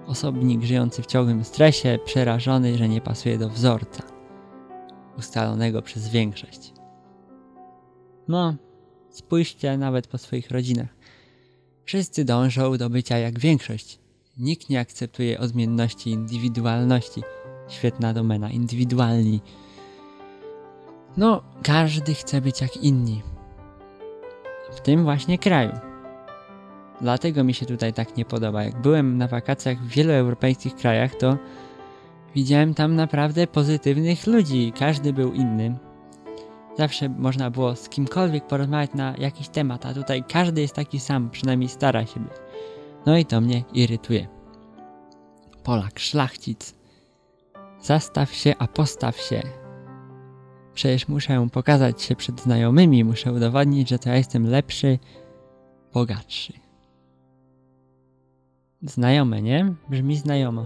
Osobnik 0.08 0.64
żyjący 0.64 1.02
w 1.02 1.06
ciągłym 1.06 1.44
stresie, 1.44 2.00
przerażony, 2.06 2.78
że 2.78 2.90
nie 2.90 3.02
pasuje 3.02 3.38
do 3.38 3.50
wzorca 3.50 4.04
ustalonego 5.18 5.82
przez 5.82 6.10
większość. 6.10 6.74
No, 8.28 8.56
spójrzcie 9.10 9.78
nawet 9.78 10.08
po 10.08 10.18
swoich 10.18 10.52
rodzinach. 10.52 10.96
Wszyscy 11.86 12.26
dążą 12.26 12.78
do 12.78 12.90
bycia 12.90 13.18
jak 13.18 13.40
większość. 13.40 14.00
Nikt 14.38 14.70
nie 14.70 14.80
akceptuje 14.80 15.40
odmienności 15.40 16.10
indywidualności. 16.10 17.22
Świetna 17.68 18.14
domena, 18.14 18.52
indywidualni. 18.52 19.42
No, 21.18 21.42
każdy 21.64 22.14
chce 22.14 22.42
być 22.42 22.62
jak 22.62 22.78
inni. 22.78 23.22
W 24.72 24.82
tym 24.82 25.04
właśnie 25.04 25.38
kraju. 25.38 25.72
Dlatego 27.02 27.44
mi 27.44 27.54
się 27.54 27.66
tutaj 27.66 27.94
tak 27.94 28.18
nie 28.18 28.26
podoba. 28.26 28.64
Jak 28.64 28.82
byłem 28.82 29.18
na 29.18 29.28
wakacjach 29.28 29.78
w 29.78 29.88
wielu 29.88 30.12
europejskich 30.12 30.76
krajach, 30.76 31.16
to 31.16 31.38
widziałem 32.36 32.74
tam 32.74 32.96
naprawdę 32.96 33.48
pozytywnych 33.48 34.28
ludzi. 34.28 34.74
Każdy 34.80 35.14
był 35.14 35.34
inny. 35.34 35.78
Zawsze 36.78 37.10
można 37.10 37.50
było 37.50 37.76
z 37.76 37.90
kimkolwiek 37.90 38.48
porozmawiać 38.48 38.94
na 38.94 39.16
jakiś 39.18 39.50
temat, 39.50 39.86
a 39.86 39.94
tutaj 39.94 40.24
każdy 40.24 40.62
jest 40.62 40.76
taki 40.76 41.00
sam, 41.00 41.30
przynajmniej 41.30 41.70
stara 41.70 42.06
się 42.06 42.20
być. 42.20 42.34
No 43.06 43.18
i 43.18 43.26
to 43.26 43.42
mnie 43.42 43.64
irytuje. 43.74 44.28
Polak, 45.64 46.00
szlachcic. 46.00 46.76
Zastaw 47.82 48.34
się, 48.34 48.54
a 48.60 48.68
postaw 48.68 49.18
się. 49.18 49.61
Przecież 50.74 51.08
muszę 51.08 51.48
pokazać 51.52 52.02
się 52.02 52.16
przed 52.16 52.42
znajomymi, 52.42 53.04
muszę 53.04 53.34
udowodnić, 53.34 53.90
że 53.90 54.00
to 54.00 54.10
ja 54.10 54.16
jestem 54.16 54.48
lepszy, 54.48 55.00
bogatszy. 55.94 56.54
Znajome, 58.82 59.42
nie? 59.42 59.74
Brzmi 59.90 60.18
znajomo. 60.18 60.66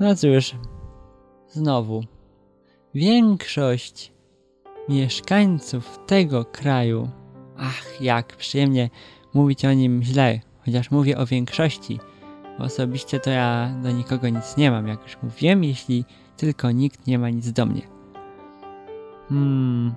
No 0.00 0.16
cóż, 0.16 0.54
znowu. 1.48 2.04
Większość 2.94 4.12
mieszkańców 4.88 5.98
tego 6.06 6.44
kraju. 6.44 7.10
Ach, 7.56 8.00
jak 8.00 8.36
przyjemnie 8.36 8.90
mówić 9.34 9.64
o 9.64 9.72
nim 9.72 10.02
źle, 10.02 10.40
chociaż 10.64 10.90
mówię 10.90 11.18
o 11.18 11.26
większości. 11.26 11.98
Osobiście 12.58 13.20
to 13.20 13.30
ja 13.30 13.74
do 13.82 13.90
nikogo 13.90 14.28
nic 14.28 14.56
nie 14.56 14.70
mam, 14.70 14.88
jak 14.88 15.02
już 15.02 15.22
mówiłem, 15.22 15.64
jeśli 15.64 16.04
tylko 16.36 16.70
nikt 16.70 17.06
nie 17.06 17.18
ma 17.18 17.30
nic 17.30 17.52
do 17.52 17.66
mnie. 17.66 17.95
Hmm. 19.28 19.94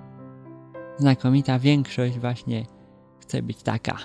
Znakomita 0.98 1.58
większość 1.58 2.18
właśnie 2.18 2.66
chce 3.20 3.42
być 3.42 3.62
taka 3.62 3.98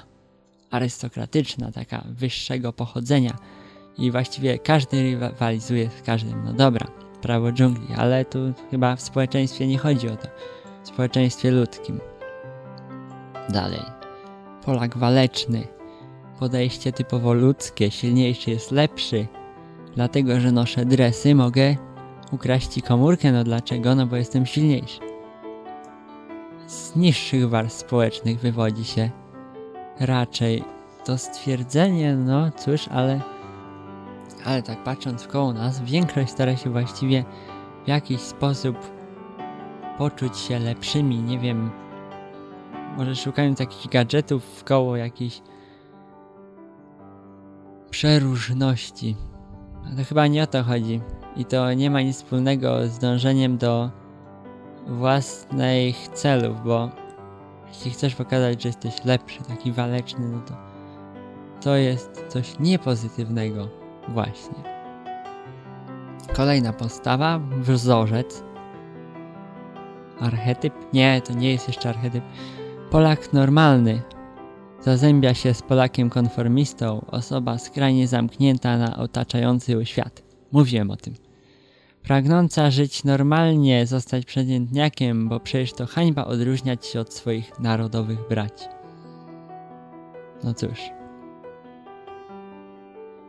arystokratyczna, 0.72 1.72
taka 1.72 2.04
wyższego 2.10 2.74
pochodzenia 2.74 3.36
i 3.98 4.12
właściwie 4.12 4.60
każdy 4.60 5.04
rywalizuje 5.04 5.90
z 5.90 6.02
każdym. 6.02 6.44
No 6.46 6.54
dobra, 6.54 6.88
prawo 7.22 7.52
dżungli, 7.52 7.96
ale 7.98 8.26
tu 8.26 8.40
chyba 8.72 8.96
w 8.96 9.02
społeczeństwie 9.02 9.68
nie 9.68 9.78
chodzi 9.78 10.10
o 10.10 10.16
to. 10.16 10.28
W 10.84 10.88
społeczeństwie 10.88 11.52
ludzkim. 11.52 12.00
Dalej. 13.50 13.82
Polak 14.66 14.98
waleczny. 14.98 15.68
Podejście 16.40 16.92
typowo 16.92 17.34
ludzkie. 17.34 17.92
Silniejszy 17.92 18.52
jest 18.52 18.72
lepszy. 18.72 19.28
Dlatego, 19.96 20.40
że 20.40 20.52
noszę 20.52 20.86
dresy, 20.86 21.36
mogę 21.36 21.76
ukraść 22.32 22.68
ci 22.68 22.82
komórkę. 22.82 23.32
No 23.32 23.44
dlaczego? 23.44 23.96
No 23.96 24.08
bo 24.08 24.16
jestem 24.16 24.46
silniejszy. 24.46 25.05
Z 26.68 26.96
niższych 26.96 27.50
warstw 27.50 27.80
społecznych 27.80 28.40
wywodzi 28.40 28.86
się 28.86 29.10
raczej 30.00 30.64
to 31.06 31.18
stwierdzenie, 31.18 32.16
no 32.16 32.52
cóż, 32.52 32.88
ale 32.88 33.22
ale 34.46 34.64
tak 34.64 34.84
patrząc 34.84 35.28
koło 35.28 35.54
nas, 35.54 35.82
większość 35.82 36.32
stara 36.32 36.56
się 36.56 36.70
właściwie 36.70 37.26
w 37.86 37.88
jakiś 37.88 38.22
sposób 38.22 38.78
poczuć 39.98 40.38
się 40.38 40.60
lepszymi, 40.60 41.22
nie 41.22 41.40
wiem, 41.40 41.72
może 42.98 43.16
szukając 43.16 43.60
jakichś 43.60 43.88
gadżetów 43.88 44.46
w 44.46 44.64
koło 44.64 44.96
jakiejś 44.96 45.42
przeróżności. 47.90 49.16
Ale 49.92 50.04
chyba 50.04 50.28
nie 50.28 50.44
o 50.44 50.48
to 50.48 50.64
chodzi. 50.64 51.02
I 51.36 51.46
to 51.46 51.74
nie 51.74 51.92
ma 51.92 52.02
nic 52.02 52.18
wspólnego 52.18 52.88
z 52.88 53.00
dążeniem 53.00 53.58
do 53.58 53.92
własnych 54.88 56.08
celów, 56.08 56.64
bo 56.64 56.90
jeśli 57.68 57.92
chcesz 57.92 58.16
pokazać, 58.16 58.62
że 58.62 58.70
jesteś 58.70 59.06
lepszy, 59.06 59.44
taki 59.44 59.72
waleczny, 59.72 60.30
no 60.30 60.40
to 60.40 60.54
to 61.66 61.76
jest 61.76 62.26
coś 62.28 62.60
niepozytywnego 62.60 63.70
właśnie. 64.10 64.76
Kolejna 66.34 66.74
postawa, 66.74 67.40
wzorzec. 67.60 68.44
Archetyp? 70.20 70.74
Nie, 70.94 71.22
to 71.22 71.34
nie 71.34 71.52
jest 71.52 71.68
jeszcze 71.68 71.90
archetyp. 71.90 72.24
Polak 72.92 73.34
normalny. 73.34 74.02
Zazębia 74.82 75.34
się 75.34 75.54
z 75.54 75.62
Polakiem 75.62 76.10
konformistą, 76.10 77.06
osoba 77.12 77.58
skrajnie 77.58 78.08
zamknięta 78.08 78.78
na 78.78 78.98
otaczający 78.98 79.72
ją 79.72 79.84
świat. 79.84 80.24
Mówiłem 80.52 80.92
o 80.92 80.96
tym. 80.96 81.25
Pragnąca 82.08 82.72
żyć 82.72 83.04
normalnie, 83.04 83.88
zostać 83.88 84.26
przeciętniakiem, 84.26 85.30
bo 85.30 85.40
przecież 85.40 85.74
to 85.74 85.86
hańba 85.86 86.26
odróżniać 86.26 86.86
się 86.86 87.00
od 87.00 87.14
swoich 87.14 87.60
narodowych 87.60 88.28
braci. 88.30 88.66
No 90.44 90.54
cóż. 90.54 90.80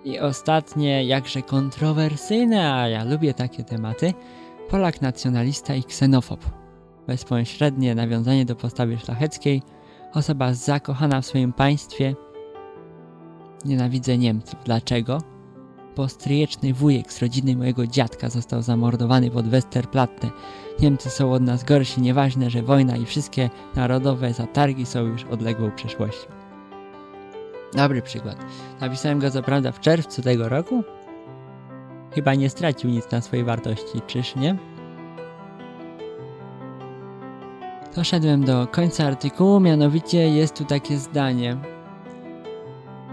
I 0.05 0.21
ostatnie, 0.21 1.05
jakże 1.05 1.43
kontrowersyjne, 1.43 2.75
a 2.75 2.89
ja 2.89 3.05
lubię 3.05 3.35
takie 3.35 3.65
tematy, 3.65 4.15
Polak 4.71 5.03
nacjonalista 5.03 5.75
i 5.75 5.85
ksenofob. 5.85 6.41
Bezpośrednie 7.07 7.95
nawiązanie 7.95 8.45
do 8.45 8.57
postawy 8.57 8.99
szlacheckiej, 8.99 9.63
osoba 10.15 10.55
zakochana 10.55 11.21
w 11.21 11.27
swoim 11.27 11.53
państwie. 11.53 12.15
Nienawidzę 13.65 14.19
Niemców. 14.19 14.65
Dlaczego? 14.65 15.36
Bo 15.97 16.09
stryjeczny 16.09 16.75
wujek 16.75 17.13
z 17.13 17.23
rodziny 17.23 17.57
mojego 17.57 17.87
dziadka 17.87 18.31
został 18.31 18.63
zamordowany 18.63 19.31
pod 19.31 19.49
Westerplatte. 19.49 20.31
Niemcy 20.81 21.11
są 21.11 21.33
od 21.33 21.43
nas 21.43 21.65
gorsi, 21.65 22.01
nieważne, 22.01 22.51
że 22.51 22.63
wojna 22.63 22.97
i 22.97 23.07
wszystkie 23.07 23.51
narodowe 23.75 24.33
zatargi 24.33 24.87
są 24.87 25.03
już 25.03 25.25
odległą 25.25 25.71
przeszłością. 25.71 26.29
Dobry 27.75 28.03
przykład. 28.03 28.37
Napisałem 28.81 29.19
go 29.19 29.31
co 29.31 29.43
prawda 29.43 29.73
w 29.73 29.81
czerwcu 29.81 30.23
tego 30.23 30.49
roku. 30.49 30.85
Chyba 32.15 32.35
nie 32.35 32.51
stracił 32.51 32.91
nic 32.91 33.11
na 33.11 33.21
swojej 33.21 33.45
wartości, 33.45 34.01
czyż 34.07 34.37
nie? 34.37 34.57
Doszedłem 37.97 38.45
do 38.45 38.67
końca 38.67 39.05
artykułu, 39.05 39.61
mianowicie 39.61 40.29
jest 40.29 40.57
tu 40.57 40.65
takie 40.65 40.99
zdanie. 40.99 41.76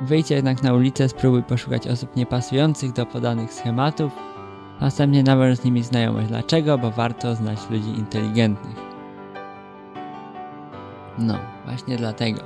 Wyjdź 0.04 0.32
jednak 0.32 0.64
na 0.64 0.74
ulicę, 0.74 1.10
spróbuj 1.10 1.44
poszukać 1.44 1.88
osób 1.88 2.16
niepasujących 2.16 2.94
do 2.94 3.06
podanych 3.06 3.54
schematów, 3.54 4.12
Następnie 4.82 5.24
nawiąż 5.24 5.58
z 5.58 5.64
nimi 5.64 5.84
znajomość. 5.84 6.28
Dlaczego? 6.28 6.78
Bo 6.78 6.92
warto 6.92 7.36
znać 7.36 7.60
ludzi 7.70 7.90
inteligentnych. 7.90 8.76
No, 11.18 11.38
właśnie 11.66 11.98
dlatego. 11.98 12.42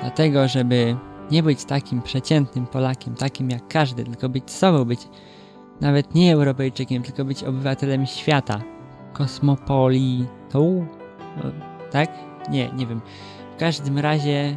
Dlatego, 0.00 0.48
żeby 0.48 0.96
nie 1.30 1.42
być 1.42 1.64
takim 1.64 2.02
przeciętnym 2.02 2.66
Polakiem, 2.66 3.14
takim 3.14 3.50
jak 3.50 3.68
każdy, 3.68 4.04
tylko 4.04 4.28
być 4.28 4.50
sobą, 4.50 4.84
być 4.84 5.08
nawet 5.80 6.14
nie 6.14 6.34
Europejczykiem, 6.34 7.02
tylko 7.02 7.24
być 7.24 7.44
obywatelem 7.44 8.06
świata. 8.06 8.60
Kosmopolitą? 9.12 10.86
Tak? 11.90 12.10
Nie, 12.50 12.72
nie 12.72 12.86
wiem. 12.86 13.00
W 13.56 13.60
każdym 13.60 13.98
razie 13.98 14.56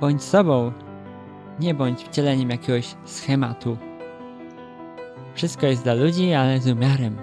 bądź 0.00 0.22
sobą. 0.22 0.72
Nie 1.60 1.74
bądź 1.74 2.04
wcieleniem 2.04 2.50
jakiegoś 2.50 2.94
schematu. 3.04 3.76
Wszystko 5.34 5.66
jest 5.66 5.84
dla 5.84 5.94
ludzi, 5.94 6.32
ale 6.32 6.60
z 6.60 6.68
umiarem. 6.68 7.16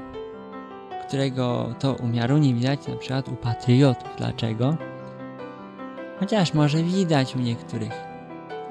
Którego 1.07 1.75
to 1.79 1.93
umiaru 1.93 2.37
nie 2.37 2.53
widać 2.53 2.87
na 2.87 2.95
przykład 2.95 3.29
u 3.29 3.35
patriotów. 3.35 4.09
Dlaczego? 4.17 4.77
Chociaż 6.19 6.53
może 6.53 6.83
widać 6.83 7.35
u 7.35 7.39
niektórych. 7.39 7.93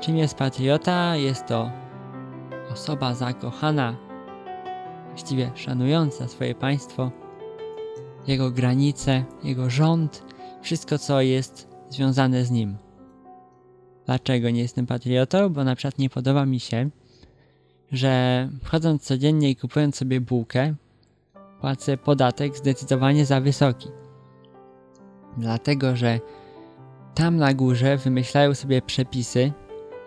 Czym 0.00 0.16
jest 0.16 0.34
patriota? 0.34 1.16
Jest 1.16 1.46
to 1.46 1.70
osoba 2.72 3.14
zakochana, 3.14 3.96
właściwie 5.08 5.50
szanująca 5.54 6.28
swoje 6.28 6.54
państwo, 6.54 7.10
jego 8.26 8.50
granice, 8.50 9.24
jego 9.42 9.70
rząd, 9.70 10.24
wszystko 10.62 10.98
co 10.98 11.20
jest 11.20 11.68
związane 11.90 12.44
z 12.44 12.50
nim. 12.50 12.87
Dlaczego 14.08 14.50
nie 14.50 14.60
jestem 14.60 14.86
patriotą? 14.86 15.48
Bo 15.48 15.64
na 15.64 15.74
przykład 15.76 15.98
nie 15.98 16.10
podoba 16.10 16.46
mi 16.46 16.60
się, 16.60 16.90
że 17.92 18.48
wchodząc 18.64 19.02
codziennie 19.02 19.50
i 19.50 19.56
kupując 19.56 19.96
sobie 19.96 20.20
bułkę, 20.20 20.74
płacę 21.60 21.96
podatek 21.96 22.56
zdecydowanie 22.56 23.26
za 23.26 23.40
wysoki. 23.40 23.88
Dlatego, 25.36 25.96
że 25.96 26.20
tam 27.14 27.36
na 27.36 27.54
górze 27.54 27.96
wymyślają 27.96 28.54
sobie 28.54 28.82
przepisy, 28.82 29.52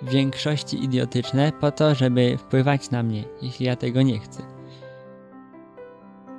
w 0.02 0.10
większości 0.10 0.84
idiotyczne, 0.84 1.52
po 1.60 1.72
to, 1.72 1.96
żeby 1.96 2.38
wpływać 2.38 2.92
na 2.92 3.04
mnie, 3.04 3.24
jeśli 3.42 3.66
ja 3.66 3.76
tego 3.76 4.02
nie 4.02 4.20
chcę. 4.20 4.44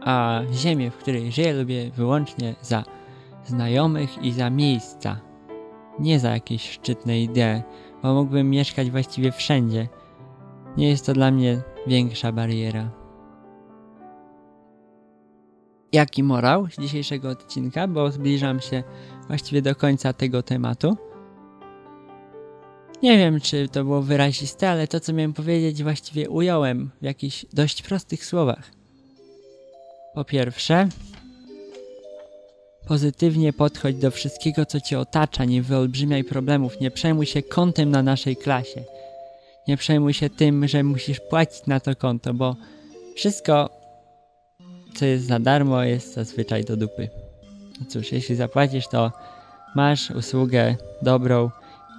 A 0.00 0.40
ziemię, 0.52 0.90
w 0.90 0.96
której 0.96 1.32
żyję, 1.32 1.54
lubię 1.54 1.90
wyłącznie 1.90 2.54
za 2.62 2.84
znajomych 3.44 4.22
i 4.22 4.32
za 4.32 4.50
miejsca. 4.50 5.31
Nie 5.98 6.20
za 6.20 6.30
jakieś 6.30 6.70
szczytne 6.70 7.20
idee, 7.20 7.62
bo 8.02 8.14
mógłbym 8.14 8.50
mieszkać 8.50 8.90
właściwie 8.90 9.32
wszędzie. 9.32 9.88
Nie 10.76 10.88
jest 10.88 11.06
to 11.06 11.12
dla 11.12 11.30
mnie 11.30 11.62
większa 11.86 12.32
bariera. 12.32 12.90
Jaki 15.92 16.22
morał 16.22 16.66
z 16.66 16.80
dzisiejszego 16.80 17.28
odcinka, 17.28 17.88
bo 17.88 18.10
zbliżam 18.10 18.60
się 18.60 18.82
właściwie 19.28 19.62
do 19.62 19.74
końca 19.74 20.12
tego 20.12 20.42
tematu. 20.42 20.96
Nie 23.02 23.18
wiem, 23.18 23.40
czy 23.40 23.68
to 23.68 23.84
było 23.84 24.02
wyraziste, 24.02 24.70
ale 24.70 24.88
to, 24.88 25.00
co 25.00 25.12
miałem 25.12 25.32
powiedzieć, 25.32 25.82
właściwie 25.82 26.30
ująłem 26.30 26.90
w 27.00 27.04
jakichś 27.04 27.46
dość 27.52 27.82
prostych 27.82 28.24
słowach. 28.24 28.70
Po 30.14 30.24
pierwsze, 30.24 30.88
pozytywnie 32.86 33.52
podchodź 33.52 33.96
do 33.96 34.10
wszystkiego, 34.10 34.66
co 34.66 34.80
cię 34.80 34.98
otacza, 34.98 35.44
nie 35.44 35.62
wyolbrzymiaj 35.62 36.24
problemów, 36.24 36.80
nie 36.80 36.90
przejmuj 36.90 37.26
się 37.26 37.42
kątem 37.42 37.90
na 37.90 38.02
naszej 38.02 38.36
klasie. 38.36 38.84
Nie 39.68 39.76
przejmuj 39.76 40.14
się 40.14 40.30
tym, 40.30 40.68
że 40.68 40.82
musisz 40.82 41.20
płacić 41.20 41.66
na 41.66 41.80
to 41.80 41.96
konto, 41.96 42.34
bo 42.34 42.56
wszystko, 43.16 43.70
co 44.94 45.04
jest 45.04 45.26
za 45.26 45.38
darmo, 45.38 45.82
jest 45.82 46.14
zazwyczaj 46.14 46.64
do 46.64 46.76
dupy. 46.76 47.08
No 47.80 47.86
cóż, 47.88 48.12
jeśli 48.12 48.36
zapłacisz, 48.36 48.88
to 48.88 49.12
masz 49.74 50.10
usługę 50.10 50.76
dobrą, 51.02 51.50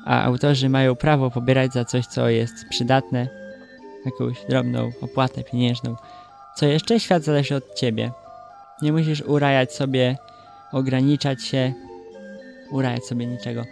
a 0.06 0.24
autorzy 0.24 0.70
mają 0.70 0.96
prawo 0.96 1.32
pobierać 1.32 1.74
za 1.74 1.86
coś, 1.86 2.06
co 2.06 2.30
jest 2.30 2.54
przydatne, 2.70 3.28
jakąś 4.06 4.46
drobną 4.50 4.92
opłatę 5.02 5.44
pieniężną. 5.44 5.96
Co 6.56 6.66
jeszcze? 6.66 7.00
Świat 7.00 7.24
zależy 7.24 7.56
od 7.56 7.76
ciebie. 7.76 8.12
Nie 8.82 8.94
musisz 8.94 9.22
urajać 9.22 9.74
sobie, 9.74 10.18
ograniczać 10.74 11.44
się, 11.44 11.74
urajać 12.72 13.06
sobie 13.06 13.26
niczego. 13.26 13.66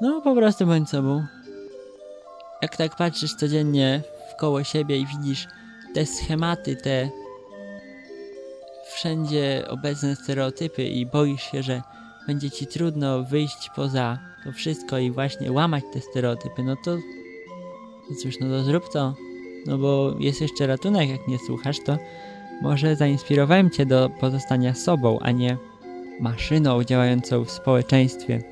No, 0.00 0.20
po 0.20 0.34
prostu 0.34 0.66
bądź 0.66 0.88
sobą. 0.88 1.26
Jak 2.62 2.76
tak 2.76 2.96
patrzysz 2.96 3.34
codziennie 3.34 4.02
w 4.32 4.36
koło 4.36 4.64
siebie 4.64 4.96
i 4.96 5.06
widzisz 5.06 5.46
te 5.94 6.06
schematy, 6.06 6.76
te 6.76 7.10
wszędzie 8.94 9.64
obecne 9.68 10.16
stereotypy 10.16 10.84
i 10.84 11.06
boisz 11.06 11.42
się, 11.42 11.62
że 11.62 11.82
będzie 12.26 12.50
ci 12.50 12.66
trudno 12.66 13.22
wyjść 13.22 13.70
poza 13.76 14.18
to 14.44 14.52
wszystko 14.52 14.98
i 14.98 15.10
właśnie 15.10 15.52
łamać 15.52 15.84
te 15.92 16.00
stereotypy, 16.00 16.62
no 16.62 16.76
to 16.84 16.96
cóż, 18.22 18.34
no 18.40 18.48
to 18.48 18.64
zrób 18.64 18.92
to. 18.92 19.14
No 19.66 19.78
bo 19.78 20.14
jest 20.18 20.40
jeszcze 20.40 20.66
ratunek, 20.66 21.08
jak 21.10 21.28
nie 21.28 21.38
słuchasz, 21.38 21.80
to 21.80 21.98
może 22.62 22.96
zainspirowałem 22.96 23.70
cię 23.70 23.86
do 23.86 24.10
pozostania 24.20 24.74
sobą, 24.74 25.18
a 25.20 25.30
nie 25.30 25.56
maszyną 26.20 26.84
działającą 26.84 27.44
w 27.44 27.50
społeczeństwie. 27.50 28.42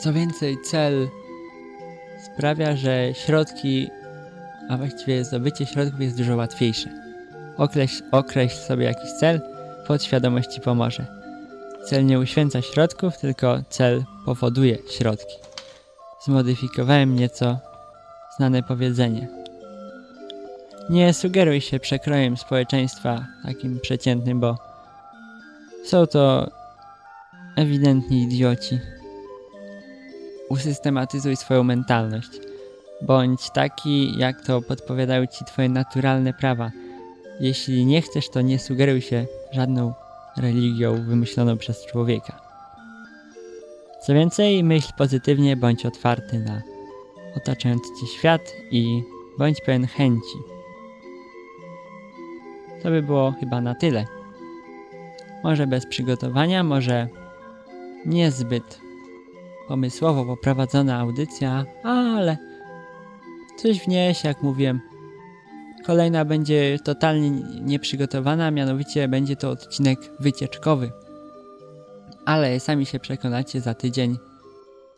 Co 0.00 0.12
więcej, 0.12 0.56
cel 0.64 1.08
sprawia, 2.34 2.76
że 2.76 3.14
środki, 3.14 3.88
a 4.68 4.76
właściwie 4.76 5.24
zdobycie 5.24 5.66
środków 5.66 6.00
jest 6.00 6.16
dużo 6.16 6.36
łatwiejsze. 6.36 6.90
Określ, 7.56 8.02
określ 8.12 8.56
sobie 8.56 8.84
jakiś 8.84 9.10
cel, 9.10 9.40
podświadomość 9.86 10.54
ci 10.54 10.60
pomoże. 10.60 11.06
Cel 11.86 12.06
nie 12.06 12.18
uświęca 12.18 12.62
środków, 12.62 13.18
tylko 13.18 13.58
cel 13.68 14.04
powoduje 14.24 14.78
środki. 14.90 15.34
Zmodyfikowałem 16.24 17.16
nieco 17.16 17.58
znane 18.36 18.62
powiedzenie. 18.62 19.28
Nie 20.90 21.14
sugeruj 21.14 21.60
się 21.60 21.80
przekrojem 21.80 22.36
społeczeństwa 22.36 23.26
takim 23.44 23.80
przeciętnym, 23.80 24.40
bo 24.40 24.73
są 25.84 26.06
to 26.06 26.50
ewidentni 27.56 28.22
idioci. 28.22 28.78
Usystematyzuj 30.48 31.36
swoją 31.36 31.64
mentalność. 31.64 32.30
Bądź 33.02 33.50
taki, 33.50 34.18
jak 34.18 34.46
to 34.46 34.62
podpowiadają 34.62 35.26
ci 35.26 35.44
twoje 35.44 35.68
naturalne 35.68 36.32
prawa. 36.32 36.70
Jeśli 37.40 37.86
nie 37.86 38.02
chcesz, 38.02 38.28
to 38.28 38.40
nie 38.40 38.58
sugeruj 38.58 39.00
się 39.00 39.26
żadną 39.52 39.92
religią 40.36 41.04
wymyśloną 41.04 41.56
przez 41.56 41.86
człowieka. 41.86 42.40
Co 44.06 44.14
więcej, 44.14 44.64
myśl 44.64 44.92
pozytywnie, 44.96 45.56
bądź 45.56 45.86
otwarty 45.86 46.38
na 46.38 46.62
otaczający 47.36 47.88
cię 48.00 48.06
świat 48.06 48.40
i 48.70 49.02
bądź 49.38 49.60
pełen 49.60 49.86
chęci. 49.86 50.38
To 52.82 52.90
by 52.90 53.02
było 53.02 53.34
chyba 53.40 53.60
na 53.60 53.74
tyle. 53.74 54.23
Może 55.44 55.66
bez 55.66 55.86
przygotowania, 55.86 56.62
może 56.62 57.08
niezbyt 58.06 58.80
pomysłowo 59.68 60.24
poprowadzona 60.24 60.98
audycja, 60.98 61.64
ale 61.82 62.36
coś 63.56 63.80
wniesie, 63.80 64.28
jak 64.28 64.42
mówiłem. 64.42 64.80
Kolejna 65.86 66.24
będzie 66.24 66.78
totalnie 66.84 67.30
nieprzygotowana, 67.60 68.50
mianowicie 68.50 69.08
będzie 69.08 69.36
to 69.36 69.50
odcinek 69.50 69.98
wycieczkowy. 70.20 70.90
Ale 72.26 72.60
sami 72.60 72.86
się 72.86 73.00
przekonacie 73.00 73.60
za 73.60 73.74
tydzień. 73.74 74.16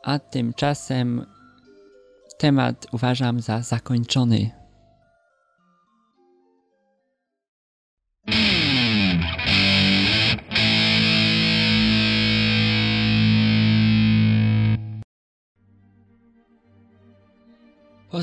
A 0.02 0.18
tymczasem 0.18 1.26
temat 2.38 2.86
uważam 2.92 3.40
za 3.40 3.62
zakończony. 3.62 4.65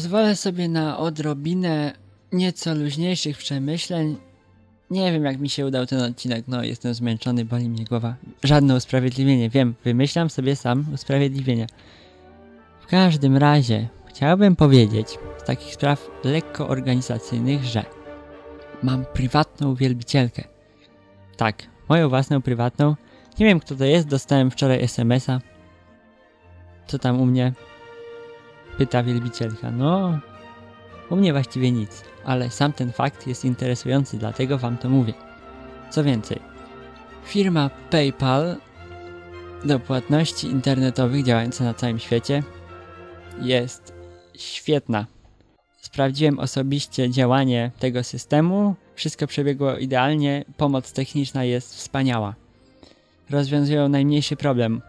Pozwolę 0.03 0.35
sobie 0.35 0.69
na 0.69 0.97
odrobinę 0.97 1.93
nieco 2.31 2.75
luźniejszych 2.75 3.37
przemyśleń. 3.37 4.17
Nie 4.89 5.11
wiem, 5.11 5.23
jak 5.23 5.39
mi 5.39 5.49
się 5.49 5.65
udał 5.65 5.85
ten 5.85 6.01
odcinek. 6.01 6.45
No, 6.47 6.63
jestem 6.63 6.93
zmęczony, 6.93 7.45
boli 7.45 7.69
mnie 7.69 7.85
głowa. 7.85 8.15
Żadne 8.43 8.75
usprawiedliwienie, 8.75 9.49
wiem, 9.49 9.75
wymyślam 9.83 10.29
sobie 10.29 10.55
sam 10.55 10.85
usprawiedliwienia. 10.93 11.67
W 12.81 12.87
każdym 12.87 13.37
razie, 13.37 13.87
chciałbym 14.05 14.55
powiedzieć 14.55 15.07
z 15.37 15.43
takich 15.43 15.73
spraw 15.73 16.09
lekko 16.23 16.67
organizacyjnych, 16.67 17.63
że 17.63 17.85
mam 18.81 19.05
prywatną 19.13 19.75
wielbicielkę. 19.75 20.43
Tak, 21.37 21.63
moją 21.89 22.09
własną 22.09 22.41
prywatną. 22.41 22.95
Nie 23.39 23.45
wiem, 23.45 23.59
kto 23.59 23.75
to 23.75 23.85
jest, 23.85 24.07
dostałem 24.07 24.51
wczoraj 24.51 24.81
SMS-a. 24.81 25.39
Co 26.87 26.99
tam 26.99 27.21
u 27.21 27.25
mnie? 27.25 27.53
Pyta 28.77 29.03
wielbicielka. 29.03 29.71
No, 29.71 30.19
U 31.09 31.15
mnie 31.15 31.33
właściwie 31.33 31.71
nic, 31.71 32.03
ale 32.25 32.49
sam 32.49 32.73
ten 32.73 32.91
fakt 32.91 33.27
jest 33.27 33.45
interesujący, 33.45 34.17
dlatego 34.17 34.57
wam 34.57 34.77
to 34.77 34.89
mówię. 34.89 35.13
Co 35.89 36.03
więcej, 36.03 36.39
firma 37.25 37.69
PayPal 37.89 38.55
do 39.65 39.79
płatności 39.79 40.47
internetowych 40.47 41.23
działająca 41.23 41.63
na 41.63 41.73
całym 41.73 41.99
świecie 41.99 42.43
jest 43.41 43.93
świetna. 44.37 45.05
Sprawdziłem 45.81 46.39
osobiście 46.39 47.09
działanie 47.09 47.71
tego 47.79 48.03
systemu. 48.03 48.75
Wszystko 48.95 49.27
przebiegło 49.27 49.77
idealnie. 49.77 50.45
Pomoc 50.57 50.93
techniczna 50.93 51.43
jest 51.43 51.75
wspaniała. 51.75 52.35
Rozwiązują 53.29 53.89
najmniejszy 53.89 54.35
problem. 54.35 54.81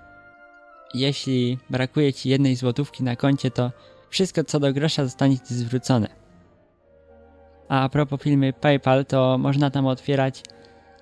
Jeśli 0.94 1.59
brakuje 1.70 2.12
ci 2.12 2.28
jednej 2.28 2.57
złotówki 2.57 3.02
na 3.04 3.16
koncie, 3.16 3.50
to 3.50 3.70
wszystko 4.11 4.44
co 4.44 4.61
do 4.61 4.72
grosza 4.72 5.04
zostanie 5.04 5.38
ci 5.38 5.54
zwrócone. 5.54 6.09
A 7.68 7.83
a 7.83 7.88
propos 7.88 8.22
filmy 8.22 8.52
PayPal, 8.52 9.07
to 9.07 9.38
można 9.38 9.70
tam 9.70 9.87
otwierać 9.87 10.42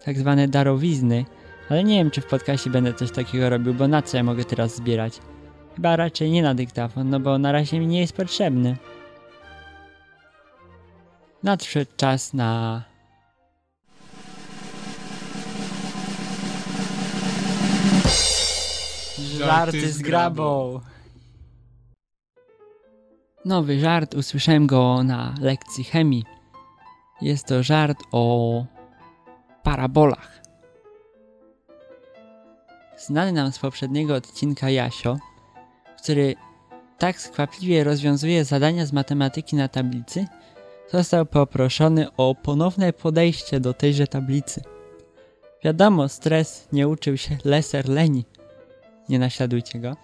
tak 0.04 0.18
zwane 0.18 0.48
darowizny, 0.48 1.24
ale 1.68 1.84
nie 1.84 1.98
wiem 1.98 2.10
czy 2.10 2.20
w 2.20 2.26
podcaście 2.26 2.70
będę 2.70 2.94
coś 2.94 3.10
takiego 3.10 3.50
robił, 3.50 3.74
bo 3.74 3.88
na 3.88 4.02
co 4.02 4.16
ja 4.16 4.22
mogę 4.22 4.44
teraz 4.44 4.76
zbierać? 4.76 5.18
Chyba 5.74 5.96
raczej 5.96 6.30
nie 6.30 6.42
na 6.42 6.54
dyktafon, 6.54 7.10
no 7.10 7.20
bo 7.20 7.38
na 7.38 7.52
razie 7.52 7.80
mi 7.80 7.86
nie 7.86 8.00
jest 8.00 8.16
potrzebny. 8.16 8.76
Nadszedł 11.42 11.90
czas 11.96 12.34
na... 12.34 12.82
Żarty 19.38 19.92
z 19.92 20.02
grabą! 20.02 20.80
Nowy 23.44 23.80
żart, 23.80 24.14
usłyszałem 24.14 24.66
go 24.66 25.02
na 25.02 25.34
lekcji 25.40 25.84
chemii. 25.84 26.24
Jest 27.20 27.46
to 27.46 27.62
żart 27.62 27.98
o 28.12 28.64
parabolach. 29.62 30.42
Znany 32.98 33.32
nam 33.32 33.52
z 33.52 33.58
poprzedniego 33.58 34.14
odcinka 34.14 34.70
Jasio, 34.70 35.18
który 36.02 36.34
tak 36.98 37.20
skwapliwie 37.20 37.84
rozwiązuje 37.84 38.44
zadania 38.44 38.86
z 38.86 38.92
matematyki 38.92 39.56
na 39.56 39.68
tablicy, 39.68 40.26
został 40.90 41.26
poproszony 41.26 42.16
o 42.16 42.34
ponowne 42.34 42.92
podejście 42.92 43.60
do 43.60 43.74
tejże 43.74 44.06
tablicy. 44.06 44.62
Wiadomo, 45.64 46.08
stres 46.08 46.68
nie 46.72 46.88
uczył 46.88 47.16
się 47.16 47.38
leser 47.44 47.88
leni. 47.88 48.24
Nie 49.08 49.18
naśladujcie 49.18 49.78
go. 49.78 49.96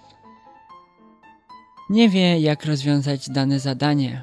Nie 1.90 2.08
wie, 2.08 2.40
jak 2.40 2.64
rozwiązać 2.64 3.30
dane 3.30 3.60
zadanie. 3.60 4.22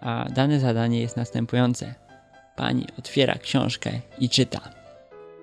A 0.00 0.24
dane 0.24 0.60
zadanie 0.60 1.00
jest 1.00 1.16
następujące. 1.16 1.94
Pani 2.56 2.86
otwiera 2.98 3.34
książkę 3.34 3.90
i 4.18 4.28
czyta. 4.28 4.60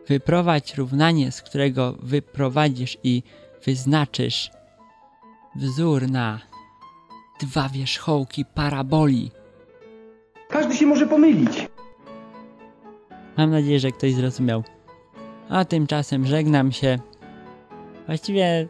Wyprowadź 0.08 0.76
równanie, 0.76 1.32
z 1.32 1.42
którego 1.42 1.96
wyprowadzisz 2.00 2.98
i 3.04 3.24
wyznaczysz 3.66 4.52
wzór 5.56 6.10
na 6.10 6.40
dwa 7.40 7.70
wierzchołki 7.70 8.46
paraboli. 8.46 9.32
Każdy 10.50 10.76
się 10.76 10.86
może 10.86 11.08
pomylić. 11.08 11.68
Mam 13.38 13.52
nadzieję, 13.52 13.80
że 13.80 13.92
ktoś 13.92 14.14
zrozumiał. 14.14 14.64
A 15.50 15.66
tymczasem 15.66 16.26
żegnam 16.26 16.72
się. 16.72 17.00
Właściwie 18.06 18.68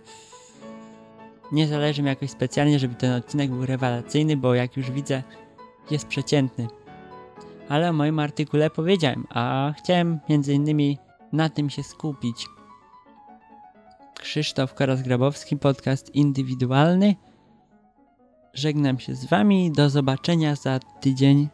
nie 1.52 1.68
zależy 1.68 2.02
mi 2.02 2.08
jakoś 2.08 2.30
specjalnie, 2.30 2.80
żeby 2.80 2.96
ten 2.96 3.14
odcinek 3.14 3.52
był 3.52 3.66
rewelacyjny, 3.66 4.38
bo 4.38 4.54
jak 4.54 4.78
już 4.78 4.92
widzę, 4.92 5.24
jest 5.92 6.08
przeciętny. 6.08 6.68
Ale 7.70 7.90
o 7.90 7.94
moim 7.94 8.20
artykule 8.20 8.70
powiedziałem, 8.70 9.28
a 9.30 9.74
chciałem 9.78 10.20
między 10.30 10.54
innymi 10.54 10.98
na 11.34 11.50
tym 11.50 11.70
się 11.70 11.84
skupić. 11.84 12.46
Krzysztof 14.20 14.74
Koraz-Grabowski, 14.74 15.58
podcast 15.58 16.16
indywidualny. 16.16 17.16
Żegnam 18.54 19.00
się 19.00 19.16
z 19.16 19.26
wami, 19.26 19.72
do 19.72 19.90
zobaczenia 19.90 20.56
za 20.56 20.80
tydzień. 20.80 21.48